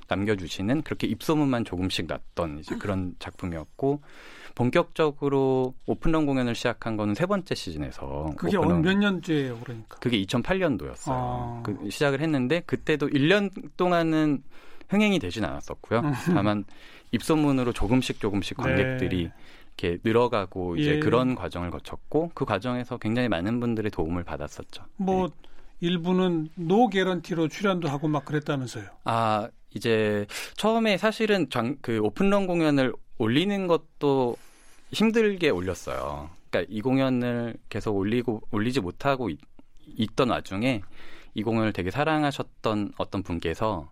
남겨주시는 0.07 0.81
그렇게 0.83 1.07
입소문만 1.07 1.65
조금씩 1.65 2.07
났던 2.07 2.59
이제 2.59 2.75
그런 2.75 3.15
작품이었고 3.19 4.01
본격적으로 4.55 5.75
오픈런 5.85 6.25
공연을 6.25 6.55
시작한 6.55 6.97
거는 6.97 7.13
세 7.13 7.25
번째 7.27 7.53
시즌에서 7.53 8.33
그게 8.37 8.57
어느 8.57 8.73
몇 8.73 8.97
년째예요, 8.97 9.59
그러니까? 9.59 9.97
그게 9.99 10.19
2008년도였어요. 10.23 11.11
아. 11.11 11.61
그 11.63 11.89
시작을 11.89 12.21
했는데 12.21 12.61
그때도 12.65 13.07
1년 13.09 13.51
동안은 13.77 14.41
흥행이 14.89 15.19
되진 15.19 15.45
않았었고요. 15.45 15.99
음. 15.99 16.13
다만 16.33 16.65
입소문으로 17.11 17.71
조금씩 17.71 18.19
조금씩 18.19 18.57
관객들이 18.57 19.25
네. 19.25 19.33
이렇게 19.77 19.99
늘어가고 20.03 20.77
이제 20.77 20.95
예. 20.95 20.99
그런 20.99 21.35
과정을 21.35 21.69
거쳤고 21.69 22.31
그 22.33 22.45
과정에서 22.45 22.97
굉장히 22.97 23.29
많은 23.29 23.59
분들의 23.59 23.91
도움을 23.91 24.23
받았었죠. 24.23 24.83
뭐 24.97 25.27
네. 25.27 25.33
일부는 25.79 26.49
노 26.55 26.87
개런티로 26.87 27.47
출연도 27.49 27.87
하고 27.87 28.07
막 28.07 28.25
그랬다면서요. 28.25 28.85
아 29.03 29.49
이제 29.73 30.25
처음에 30.55 30.97
사실은 30.97 31.49
장, 31.49 31.77
그 31.81 31.99
오픈런 31.99 32.47
공연을 32.47 32.93
올리는 33.17 33.67
것도 33.67 34.35
힘들게 34.91 35.49
올렸어요. 35.49 36.29
그러니까 36.49 36.71
이 36.73 36.81
공연을 36.81 37.55
계속 37.69 37.95
올리고 37.95 38.41
올리지 38.51 38.79
못하고 38.79 39.29
있, 39.29 39.39
있던 39.85 40.29
와중에 40.29 40.81
이 41.33 41.43
공연을 41.43 41.73
되게 41.73 41.91
사랑하셨던 41.91 42.93
어떤 42.97 43.23
분께서 43.23 43.91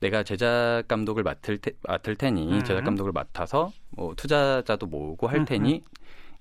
내가 0.00 0.22
제작 0.22 0.84
감독을 0.88 1.22
맡을 1.22 1.58
테, 1.58 1.72
맡을 1.82 2.16
테니 2.16 2.52
음. 2.52 2.64
제작 2.64 2.84
감독을 2.84 3.12
맡아서 3.12 3.72
뭐 3.90 4.14
투자자도 4.14 4.86
모으고 4.86 5.26
할 5.26 5.44
테니 5.44 5.82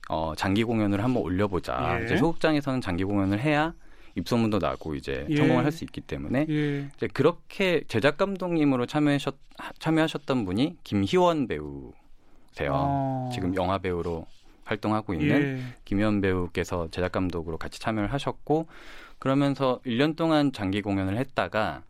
어 0.09 0.33
장기 0.35 0.63
공연을 0.63 1.03
한번 1.03 1.23
올려보자. 1.23 1.99
예. 1.99 2.05
이제 2.05 2.17
소극장에서는 2.17 2.81
장기 2.81 3.03
공연을 3.03 3.39
해야 3.39 3.73
입소문도 4.15 4.59
나고 4.59 4.95
이제 4.95 5.25
예. 5.29 5.35
성공을 5.35 5.65
할 5.65 5.71
수 5.71 5.83
있기 5.83 6.01
때문에 6.01 6.45
예. 6.49 6.89
이제 6.95 7.07
그렇게 7.07 7.83
제작 7.87 8.17
감독님으로 8.17 8.85
참여하셨 8.85 9.35
참여하셨던 9.79 10.45
분이 10.45 10.77
김희원 10.83 11.47
배우세요. 11.47 12.71
어. 12.71 13.29
지금 13.33 13.55
영화 13.55 13.77
배우로 13.77 14.25
활동하고 14.63 15.13
있는 15.13 15.59
예. 15.59 15.75
김희원 15.85 16.21
배우께서 16.21 16.89
제작 16.91 17.11
감독으로 17.11 17.57
같이 17.57 17.79
참여를 17.79 18.11
하셨고 18.13 18.67
그러면서 19.19 19.79
1년 19.85 20.15
동안 20.15 20.51
장기 20.51 20.81
공연을 20.81 21.17
했다가 21.17 21.83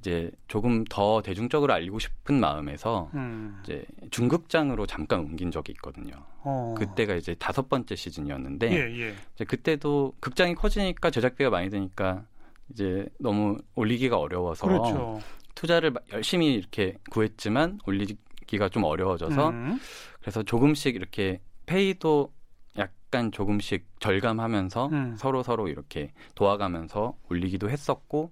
이제 0.00 0.30
조금 0.48 0.84
더 0.84 1.20
대중적으로 1.22 1.72
알리고 1.74 1.98
싶은 1.98 2.40
마음에서 2.40 3.10
음. 3.14 3.60
이제 3.62 3.84
중극장으로 4.10 4.86
잠깐 4.86 5.20
옮긴 5.20 5.50
적이 5.50 5.72
있거든요. 5.72 6.14
어. 6.42 6.74
그때가 6.76 7.14
이제 7.14 7.34
다섯 7.34 7.68
번째 7.68 7.94
시즌이었는데 7.94 8.72
예, 8.72 9.00
예. 9.00 9.14
이제 9.34 9.44
그때도 9.44 10.14
극장이 10.20 10.54
커지니까 10.54 11.10
제작비가 11.10 11.50
많이 11.50 11.68
드니까 11.68 12.24
이제 12.70 13.06
너무 13.18 13.58
올리기가 13.74 14.16
어려워서 14.16 14.66
그렇죠. 14.66 15.20
투자를 15.54 15.92
열심히 16.12 16.54
이렇게 16.54 16.96
구했지만 17.10 17.78
올리기가 17.86 18.70
좀 18.70 18.84
어려워져서 18.84 19.50
음. 19.50 19.80
그래서 20.20 20.42
조금씩 20.42 20.96
이렇게 20.96 21.40
페이도 21.66 22.32
약 22.78 22.90
약간 23.10 23.32
조금씩 23.32 23.86
절감하면서 23.98 24.86
음. 24.92 25.16
서로 25.16 25.42
서로 25.42 25.66
이렇게 25.66 26.12
도와가면서 26.36 27.16
올리기도 27.28 27.68
했었고 27.68 28.30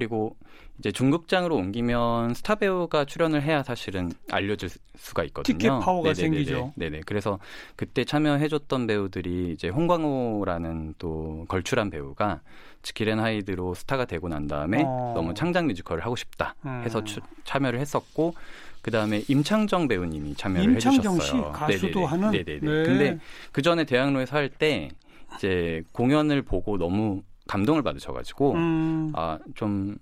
그리고 0.00 0.36
이제 0.78 0.92
중극장으로 0.92 1.56
옮기면 1.56 2.34
스타 2.34 2.56
배우가 2.56 3.06
출연을 3.06 3.42
해야 3.42 3.62
사실은 3.62 4.12
알려질 4.30 4.68
수가 4.94 5.24
있거든요. 5.24 5.56
티켓 5.56 5.68
파워가 5.70 6.12
네네네네. 6.12 6.14
생기죠. 6.14 6.72
네네. 6.76 7.00
그래서 7.06 7.38
그때 7.76 8.04
참여해줬던 8.04 8.86
배우들이 8.86 9.52
이제 9.52 9.70
홍광호라는 9.70 10.96
또 10.98 11.46
걸출한 11.48 11.88
배우가 11.88 12.42
지킬앤 12.82 13.18
하이드로 13.18 13.72
스타가 13.72 14.04
되고 14.04 14.28
난 14.28 14.46
다음에 14.46 14.82
어. 14.86 15.12
너무 15.16 15.32
창작 15.32 15.64
뮤지컬을 15.64 16.04
하고 16.04 16.14
싶다 16.14 16.54
해서 16.84 16.98
음. 16.98 17.04
추- 17.06 17.20
참여를 17.44 17.80
했었고 17.80 18.34
그 18.82 18.90
다음에 18.90 19.22
임창정 19.28 19.88
배우님이 19.88 20.34
참여를 20.34 20.72
임창정 20.74 21.14
씨 21.14 21.20
해주셨어요. 21.32 21.52
가수도 21.52 22.00
네네네. 22.00 22.04
하는. 22.06 22.30
네네네. 22.32 22.60
네. 22.60 22.82
근데 22.84 23.18
그 23.50 23.62
전에 23.62 23.84
대학로에서 23.84 24.36
할 24.36 24.50
때 24.50 24.90
이제 25.36 25.82
공연을 25.92 26.42
보고 26.42 26.76
너무 26.76 27.22
감동을 27.46 27.82
받으셔가지고 27.82 28.52
음, 28.54 29.12
아좀 29.14 29.96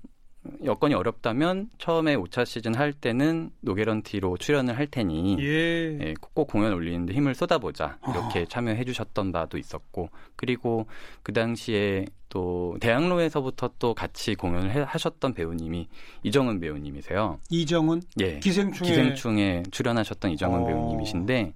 여건이 0.63 0.93
어렵다면 0.93 1.71
처음에 1.79 2.17
5차 2.17 2.45
시즌 2.45 2.75
할 2.75 2.93
때는 2.93 3.49
노게런티로 3.63 4.37
출연을 4.37 4.77
할 4.77 4.87
테니 4.87 5.39
예. 5.41 5.99
예, 6.01 6.15
꼭 6.35 6.49
공연 6.49 6.75
올리는데 6.75 7.15
힘을 7.15 7.35
쏟아보자 7.35 7.97
이렇게 8.07 8.41
어. 8.43 8.45
참여해 8.45 8.85
주셨던 8.85 9.33
바도 9.33 9.57
있었고 9.57 10.11
그리고 10.37 10.87
그 11.23 11.33
당시에 11.33 12.05
또 12.29 12.77
대학로에서부터 12.81 13.71
또 13.79 13.95
같이 13.95 14.35
공연을 14.35 14.71
해- 14.75 14.83
하셨던 14.87 15.33
배우님이 15.33 15.89
이정은 16.25 16.61
배우님이세요. 16.61 17.39
이정은 17.49 18.03
예. 18.21 18.39
기생충에 18.41 18.87
기생충에 18.89 19.63
출연하셨던 19.71 20.31
이정은 20.33 20.63
어. 20.63 20.67
배우님이신데 20.67 21.55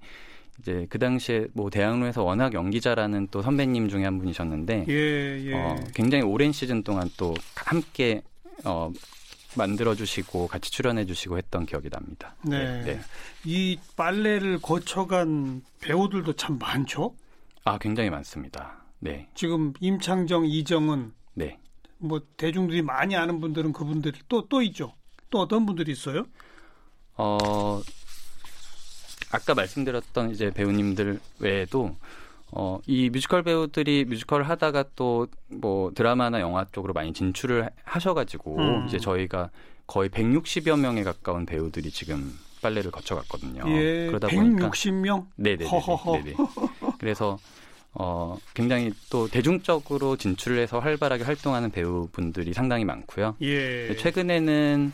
이제 0.59 0.85
그 0.89 0.99
당시에 0.99 1.47
뭐 1.53 1.69
대학로에서 1.69 2.23
워낙 2.23 2.53
연기자라는 2.53 3.27
또 3.31 3.41
선배님 3.41 3.89
중에 3.89 4.03
한 4.03 4.17
분이셨는데 4.19 4.85
예, 4.89 5.45
예. 5.45 5.53
어, 5.53 5.75
굉장히 5.93 6.23
오랜 6.23 6.51
시즌 6.51 6.83
동안 6.83 7.09
또 7.17 7.33
함께 7.55 8.21
어, 8.65 8.91
만들어 9.55 9.95
주시고 9.95 10.47
같이 10.47 10.71
출연해 10.71 11.05
주시고 11.05 11.37
했던 11.37 11.65
기억이 11.65 11.89
납니다. 11.89 12.35
네. 12.43 12.99
이 13.45 13.79
빨래를 13.95 14.59
거쳐간 14.61 15.61
배우들도 15.81 16.33
참 16.33 16.59
많죠. 16.59 17.15
아, 17.63 17.77
굉장히 17.77 18.09
많습니다. 18.09 18.83
네. 18.99 19.27
지금 19.33 19.73
임창정, 19.79 20.45
이정은 20.45 21.13
네. 21.33 21.57
뭐 21.97 22.21
대중들이 22.37 22.81
많이 22.81 23.15
아는 23.15 23.39
분들은 23.39 23.73
그분들이 23.73 24.19
또 24.27 24.47
또 24.47 24.61
있죠. 24.61 24.93
또 25.29 25.39
어떤 25.39 25.65
분들이 25.65 25.91
있어요? 25.91 26.25
어, 27.15 27.81
아까 29.31 29.53
말씀드렸던 29.53 30.31
이제 30.31 30.51
배우님들 30.51 31.19
외에도 31.39 31.95
어, 32.51 32.79
이 32.87 33.09
뮤지컬 33.11 33.43
배우들이 33.43 34.05
뮤지컬을 34.05 34.47
하다가 34.49 34.85
또 34.95 35.27
뭐 35.51 35.91
드라마나 35.95 36.39
영화 36.41 36.63
쪽으로 36.71 36.93
많이 36.93 37.11
진출을 37.11 37.65
하- 37.65 37.69
하셔가지고 37.83 38.57
음. 38.57 38.85
이제 38.87 38.99
저희가 38.99 39.49
거의 39.87 40.07
160여 40.09 40.79
명에 40.79 41.03
가까운 41.03 41.45
배우들이 41.47 41.89
지금 41.89 42.31
빨래를 42.61 42.91
거쳐갔거든요. 42.91 43.63
예, 43.67 44.05
그러다 44.07 44.27
보니까 44.27 44.69
160명. 44.69 45.25
네네. 45.37 45.65
그래서 46.99 47.39
어 47.93 48.37
굉장히 48.53 48.91
또 49.09 49.27
대중적으로 49.27 50.15
진출을 50.17 50.59
해서 50.59 50.77
활발하게 50.79 51.23
활동하는 51.23 51.71
배우분들이 51.71 52.53
상당히 52.53 52.85
많고요. 52.85 53.35
예. 53.41 53.95
최근에는 53.97 54.93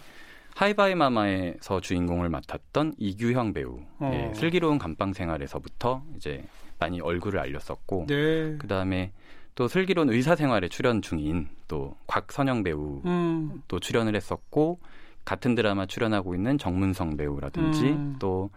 하이바이 0.56 0.96
마마에서 0.96 1.82
주인공을 1.82 2.30
맡았던 2.30 2.96
이규형 2.98 3.52
배우, 3.52 3.82
어. 4.00 4.12
예, 4.14 4.34
슬기로운 4.34 4.80
감방 4.80 5.12
생활에서부터 5.12 6.02
이제 6.16 6.46
많이 6.80 7.02
얼굴을 7.02 7.40
알렸었고, 7.40 8.06
네. 8.08 8.56
그 8.58 8.66
다음에 8.66 9.12
또 9.54 9.68
슬기로운 9.68 10.10
의사 10.10 10.36
생활에 10.36 10.70
출연 10.70 11.02
중인 11.02 11.50
또 11.68 11.96
곽선영 12.08 12.64
배우 12.64 13.02
음. 13.06 13.64
또 13.68 13.80
출연을 13.80 14.16
했었고 14.16 14.80
같은 15.26 15.56
드라마 15.56 15.86
출연하고 15.86 16.36
있는 16.36 16.58
정문성 16.58 17.18
배우라든지 17.18 17.86
음. 17.88 18.16
또 18.20 18.50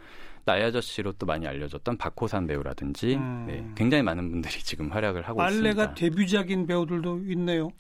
나의 0.45 0.65
아저씨로 0.65 1.13
또 1.13 1.27
많이 1.27 1.47
알려졌던 1.47 1.99
박호산 1.99 2.47
배우라든지 2.47 3.15
음. 3.15 3.45
네, 3.47 3.65
굉장히 3.77 4.03
많은 4.03 4.31
분들이 4.31 4.55
지금 4.63 4.91
활약을 4.91 5.23
하고 5.23 5.43
있습니다. 5.45 5.95
데뷔작인 5.95 6.67
배우들도 6.67 7.23
있네요. 7.29 7.71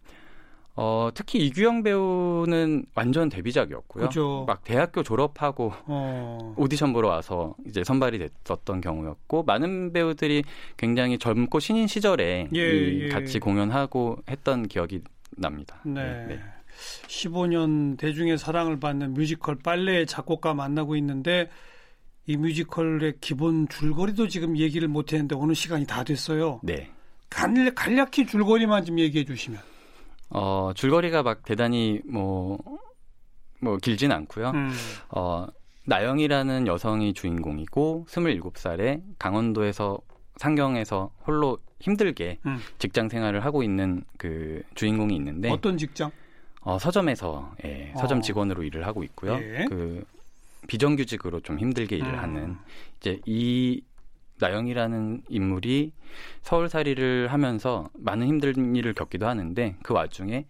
어, 0.80 1.10
특히 1.12 1.44
이규영 1.44 1.82
배우는 1.82 2.84
완전 2.94 3.28
데뷔작이었고요. 3.28 4.06
그죠. 4.06 4.44
막 4.46 4.62
대학교 4.62 5.02
졸업하고 5.02 5.72
어. 5.86 6.54
오디션 6.56 6.92
보러 6.92 7.08
와서 7.08 7.56
이제 7.66 7.82
선발이 7.82 8.20
됐었던 8.44 8.80
경우였고 8.80 9.42
많은 9.42 9.92
배우들이 9.92 10.44
굉장히 10.76 11.18
젊고 11.18 11.58
신인 11.58 11.88
시절에 11.88 12.48
예, 12.54 12.60
이 12.60 13.00
예. 13.02 13.08
같이 13.08 13.40
공연하고 13.40 14.18
했던 14.30 14.68
기억이 14.68 15.00
납니다. 15.36 15.80
네. 15.84 16.38
15년 17.08 17.98
대중의 17.98 18.38
사랑을 18.38 18.78
받는 18.78 19.14
뮤지컬 19.14 19.56
빨래의 19.56 20.06
작곡가 20.06 20.54
만나고 20.54 20.94
있는데 20.94 21.50
이 22.26 22.36
뮤지컬의 22.36 23.14
기본 23.20 23.66
줄거리도 23.68 24.28
지금 24.28 24.56
얘기를 24.56 24.86
못 24.86 25.12
했는데 25.12 25.34
오늘 25.34 25.56
시간이 25.56 25.88
다 25.88 26.04
됐어요. 26.04 26.60
네. 26.62 26.88
간, 27.28 27.74
간략히 27.74 28.26
줄거리만 28.26 28.84
좀 28.84 29.00
얘기해 29.00 29.24
주시면. 29.24 29.60
어, 30.30 30.72
줄거리가 30.74 31.22
막 31.22 31.42
대단히 31.44 32.00
뭐, 32.04 32.58
뭐 33.60 33.76
길진 33.78 34.12
않고요. 34.12 34.50
음. 34.50 34.70
어, 35.10 35.46
나영이라는 35.86 36.66
여성이 36.66 37.14
주인공이고 37.14 38.06
27살에 38.08 39.02
강원도에서 39.18 39.98
상경에서 40.36 41.10
홀로 41.26 41.58
힘들게 41.80 42.38
음. 42.46 42.58
직장 42.78 43.08
생활을 43.08 43.44
하고 43.44 43.62
있는 43.62 44.04
그 44.18 44.62
주인공이 44.74 45.14
있는데 45.16 45.50
어떤 45.50 45.78
직장? 45.78 46.10
어, 46.60 46.78
서점에서 46.78 47.54
예, 47.64 47.92
서점 47.96 48.18
어. 48.18 48.20
직원으로 48.20 48.62
일을 48.64 48.86
하고 48.86 49.02
있고요. 49.04 49.34
예. 49.34 49.66
그 49.68 50.04
비정규직으로 50.66 51.40
좀 51.40 51.58
힘들게 51.58 51.96
일을 51.96 52.14
음. 52.14 52.18
하는 52.18 52.56
이제 53.00 53.20
이 53.24 53.82
나영이라는 54.40 55.22
인물이 55.28 55.92
서울살이를 56.42 57.28
하면서 57.28 57.90
많은 57.94 58.26
힘든 58.26 58.76
일을 58.76 58.94
겪기도 58.94 59.26
하는데 59.26 59.76
그 59.82 59.94
와중에 59.94 60.46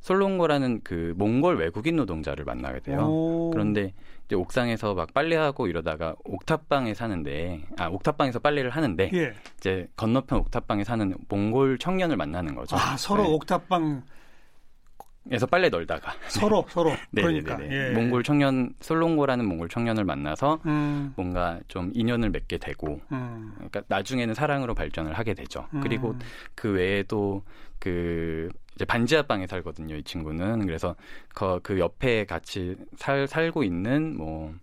솔롱고라는 0.00 0.80
그 0.82 1.14
몽골 1.16 1.56
외국인 1.58 1.96
노동자를 1.96 2.44
만나게 2.44 2.80
돼요. 2.80 3.06
오. 3.06 3.50
그런데 3.52 3.94
이제 4.26 4.34
옥상에서 4.34 4.94
막 4.94 5.14
빨래하고 5.14 5.68
이러다가 5.68 6.16
옥탑방에 6.24 6.94
사는데 6.94 7.62
아 7.78 7.88
옥탑방에서 7.88 8.40
빨래를 8.40 8.70
하는데 8.70 9.10
예. 9.14 9.32
이제 9.58 9.86
건너편 9.96 10.40
옥탑방에 10.40 10.82
사는 10.84 11.14
몽골 11.28 11.78
청년을 11.78 12.16
만나는 12.16 12.54
거죠. 12.56 12.76
아, 12.76 12.96
서로 12.96 13.22
네. 13.22 13.28
옥탑방 13.30 14.02
에서 15.30 15.46
빨래 15.46 15.68
널다가 15.68 16.12
서로 16.28 16.66
서로 16.70 16.90
네네네네. 17.10 17.42
그러니까 17.42 17.72
예. 17.72 17.92
몽골 17.92 18.24
청년 18.24 18.74
솔롱고라는 18.80 19.46
몽골 19.46 19.68
청년을 19.68 20.04
만나서 20.04 20.60
음, 20.66 21.12
뭔가 21.16 21.60
좀 21.68 21.92
인연을 21.94 22.30
맺게 22.30 22.58
되고 22.58 23.00
음, 23.12 23.52
그러니까 23.54 23.82
나중에는 23.86 24.34
사랑으로 24.34 24.74
발전을 24.74 25.12
하게 25.12 25.34
되죠. 25.34 25.68
음. 25.74 25.80
그리고 25.80 26.16
그 26.56 26.72
외에도 26.72 27.42
그 27.78 28.48
이제 28.74 28.84
반지하방에 28.84 29.46
살거든요, 29.46 29.96
이 29.96 30.02
친구는. 30.02 30.66
그래서 30.66 30.96
그, 31.34 31.60
그 31.62 31.78
옆에 31.78 32.24
같이 32.24 32.76
살 32.96 33.28
살고 33.28 33.62
있는 33.62 34.16
뭐 34.16 34.54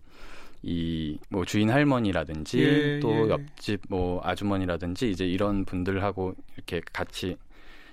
이뭐 0.62 1.44
주인 1.46 1.70
할머니라든지 1.70 2.60
예, 2.60 3.00
또 3.00 3.26
예. 3.26 3.30
옆집 3.30 3.80
뭐 3.88 4.20
아주머니라든지 4.22 5.10
이제 5.10 5.26
이런 5.26 5.64
분들하고 5.64 6.34
이렇게 6.54 6.82
같이 6.92 7.36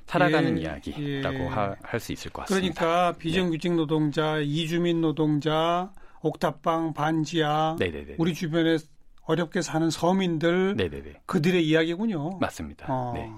살아가는 0.08 0.58
예, 0.58 0.64
이야기라고 0.64 1.38
예. 1.38 1.76
할수 1.84 2.12
있을 2.14 2.32
것 2.32 2.46
같습니다. 2.48 2.80
그러니까 2.82 3.18
비정규직 3.18 3.76
노동자, 3.76 4.40
이주민 4.40 5.02
노동자, 5.02 5.92
옥탑방, 6.22 6.94
반지하, 6.94 7.76
네네네. 7.78 8.16
우리 8.18 8.34
주변에 8.34 8.78
어렵게 9.24 9.62
사는 9.62 9.90
서민들 9.90 10.76
네네네. 10.78 11.22
그들의 11.26 11.68
이야기군요. 11.68 12.40
맞습니다. 12.40 12.86
어, 12.90 13.12
네. 13.14 13.30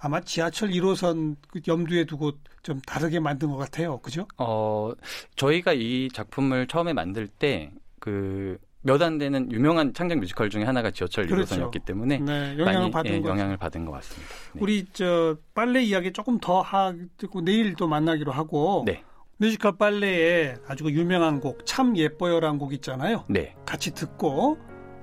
아마 0.00 0.20
지하철 0.20 0.70
1호선 0.70 1.36
그 1.48 1.60
염두에 1.68 2.06
두고 2.06 2.32
좀 2.62 2.80
다르게 2.80 3.20
만든 3.20 3.50
것 3.50 3.58
같아요. 3.58 3.98
그죠? 3.98 4.26
어, 4.38 4.92
저희가 5.36 5.74
이 5.74 6.08
작품을 6.12 6.66
처음에 6.66 6.92
만들 6.94 7.28
때 7.28 7.70
그 8.06 8.58
몇 8.86 9.02
안 9.02 9.18
되는 9.18 9.50
유명한 9.50 9.92
창작 9.92 10.18
뮤지컬 10.18 10.48
중에 10.48 10.62
하나가 10.64 10.90
지하철 10.90 11.26
그렇죠. 11.26 11.56
1호선이었기 11.56 11.84
때문에 11.84 12.18
네, 12.18 12.56
영향을 12.58 12.64
많이 12.64 12.90
받은 12.90 13.12
예, 13.12 13.20
것 13.20 13.28
영향을 13.28 13.56
받은 13.56 13.84
것 13.84 13.92
같습니다. 13.92 14.34
네. 14.54 14.60
우리 14.62 14.84
저 14.92 15.36
빨래 15.54 15.82
이야기 15.82 16.12
조금 16.12 16.38
더 16.38 16.60
하고 16.60 17.40
내일 17.44 17.74
또 17.74 17.88
만나기로 17.88 18.30
하고 18.32 18.84
네. 18.86 19.02
뮤지컬 19.38 19.76
빨래에 19.76 20.54
아주 20.66 20.84
그 20.84 20.92
유명한 20.92 21.40
곡 21.40 21.66
참 21.66 21.96
예뻐요라는 21.96 22.58
곡 22.58 22.72
있잖아요. 22.74 23.24
네. 23.28 23.54
같이 23.66 23.92
듣고 23.92 24.56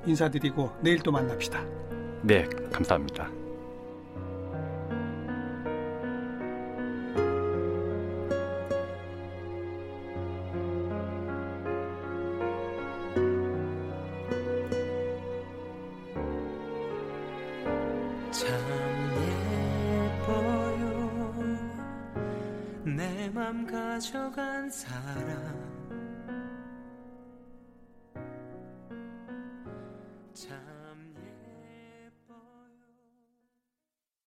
인사드리고 0.07 0.71
내일 0.81 0.99
또 0.99 1.11
만납시다. 1.11 1.63
네, 2.23 2.47
감사합니다. 2.71 3.42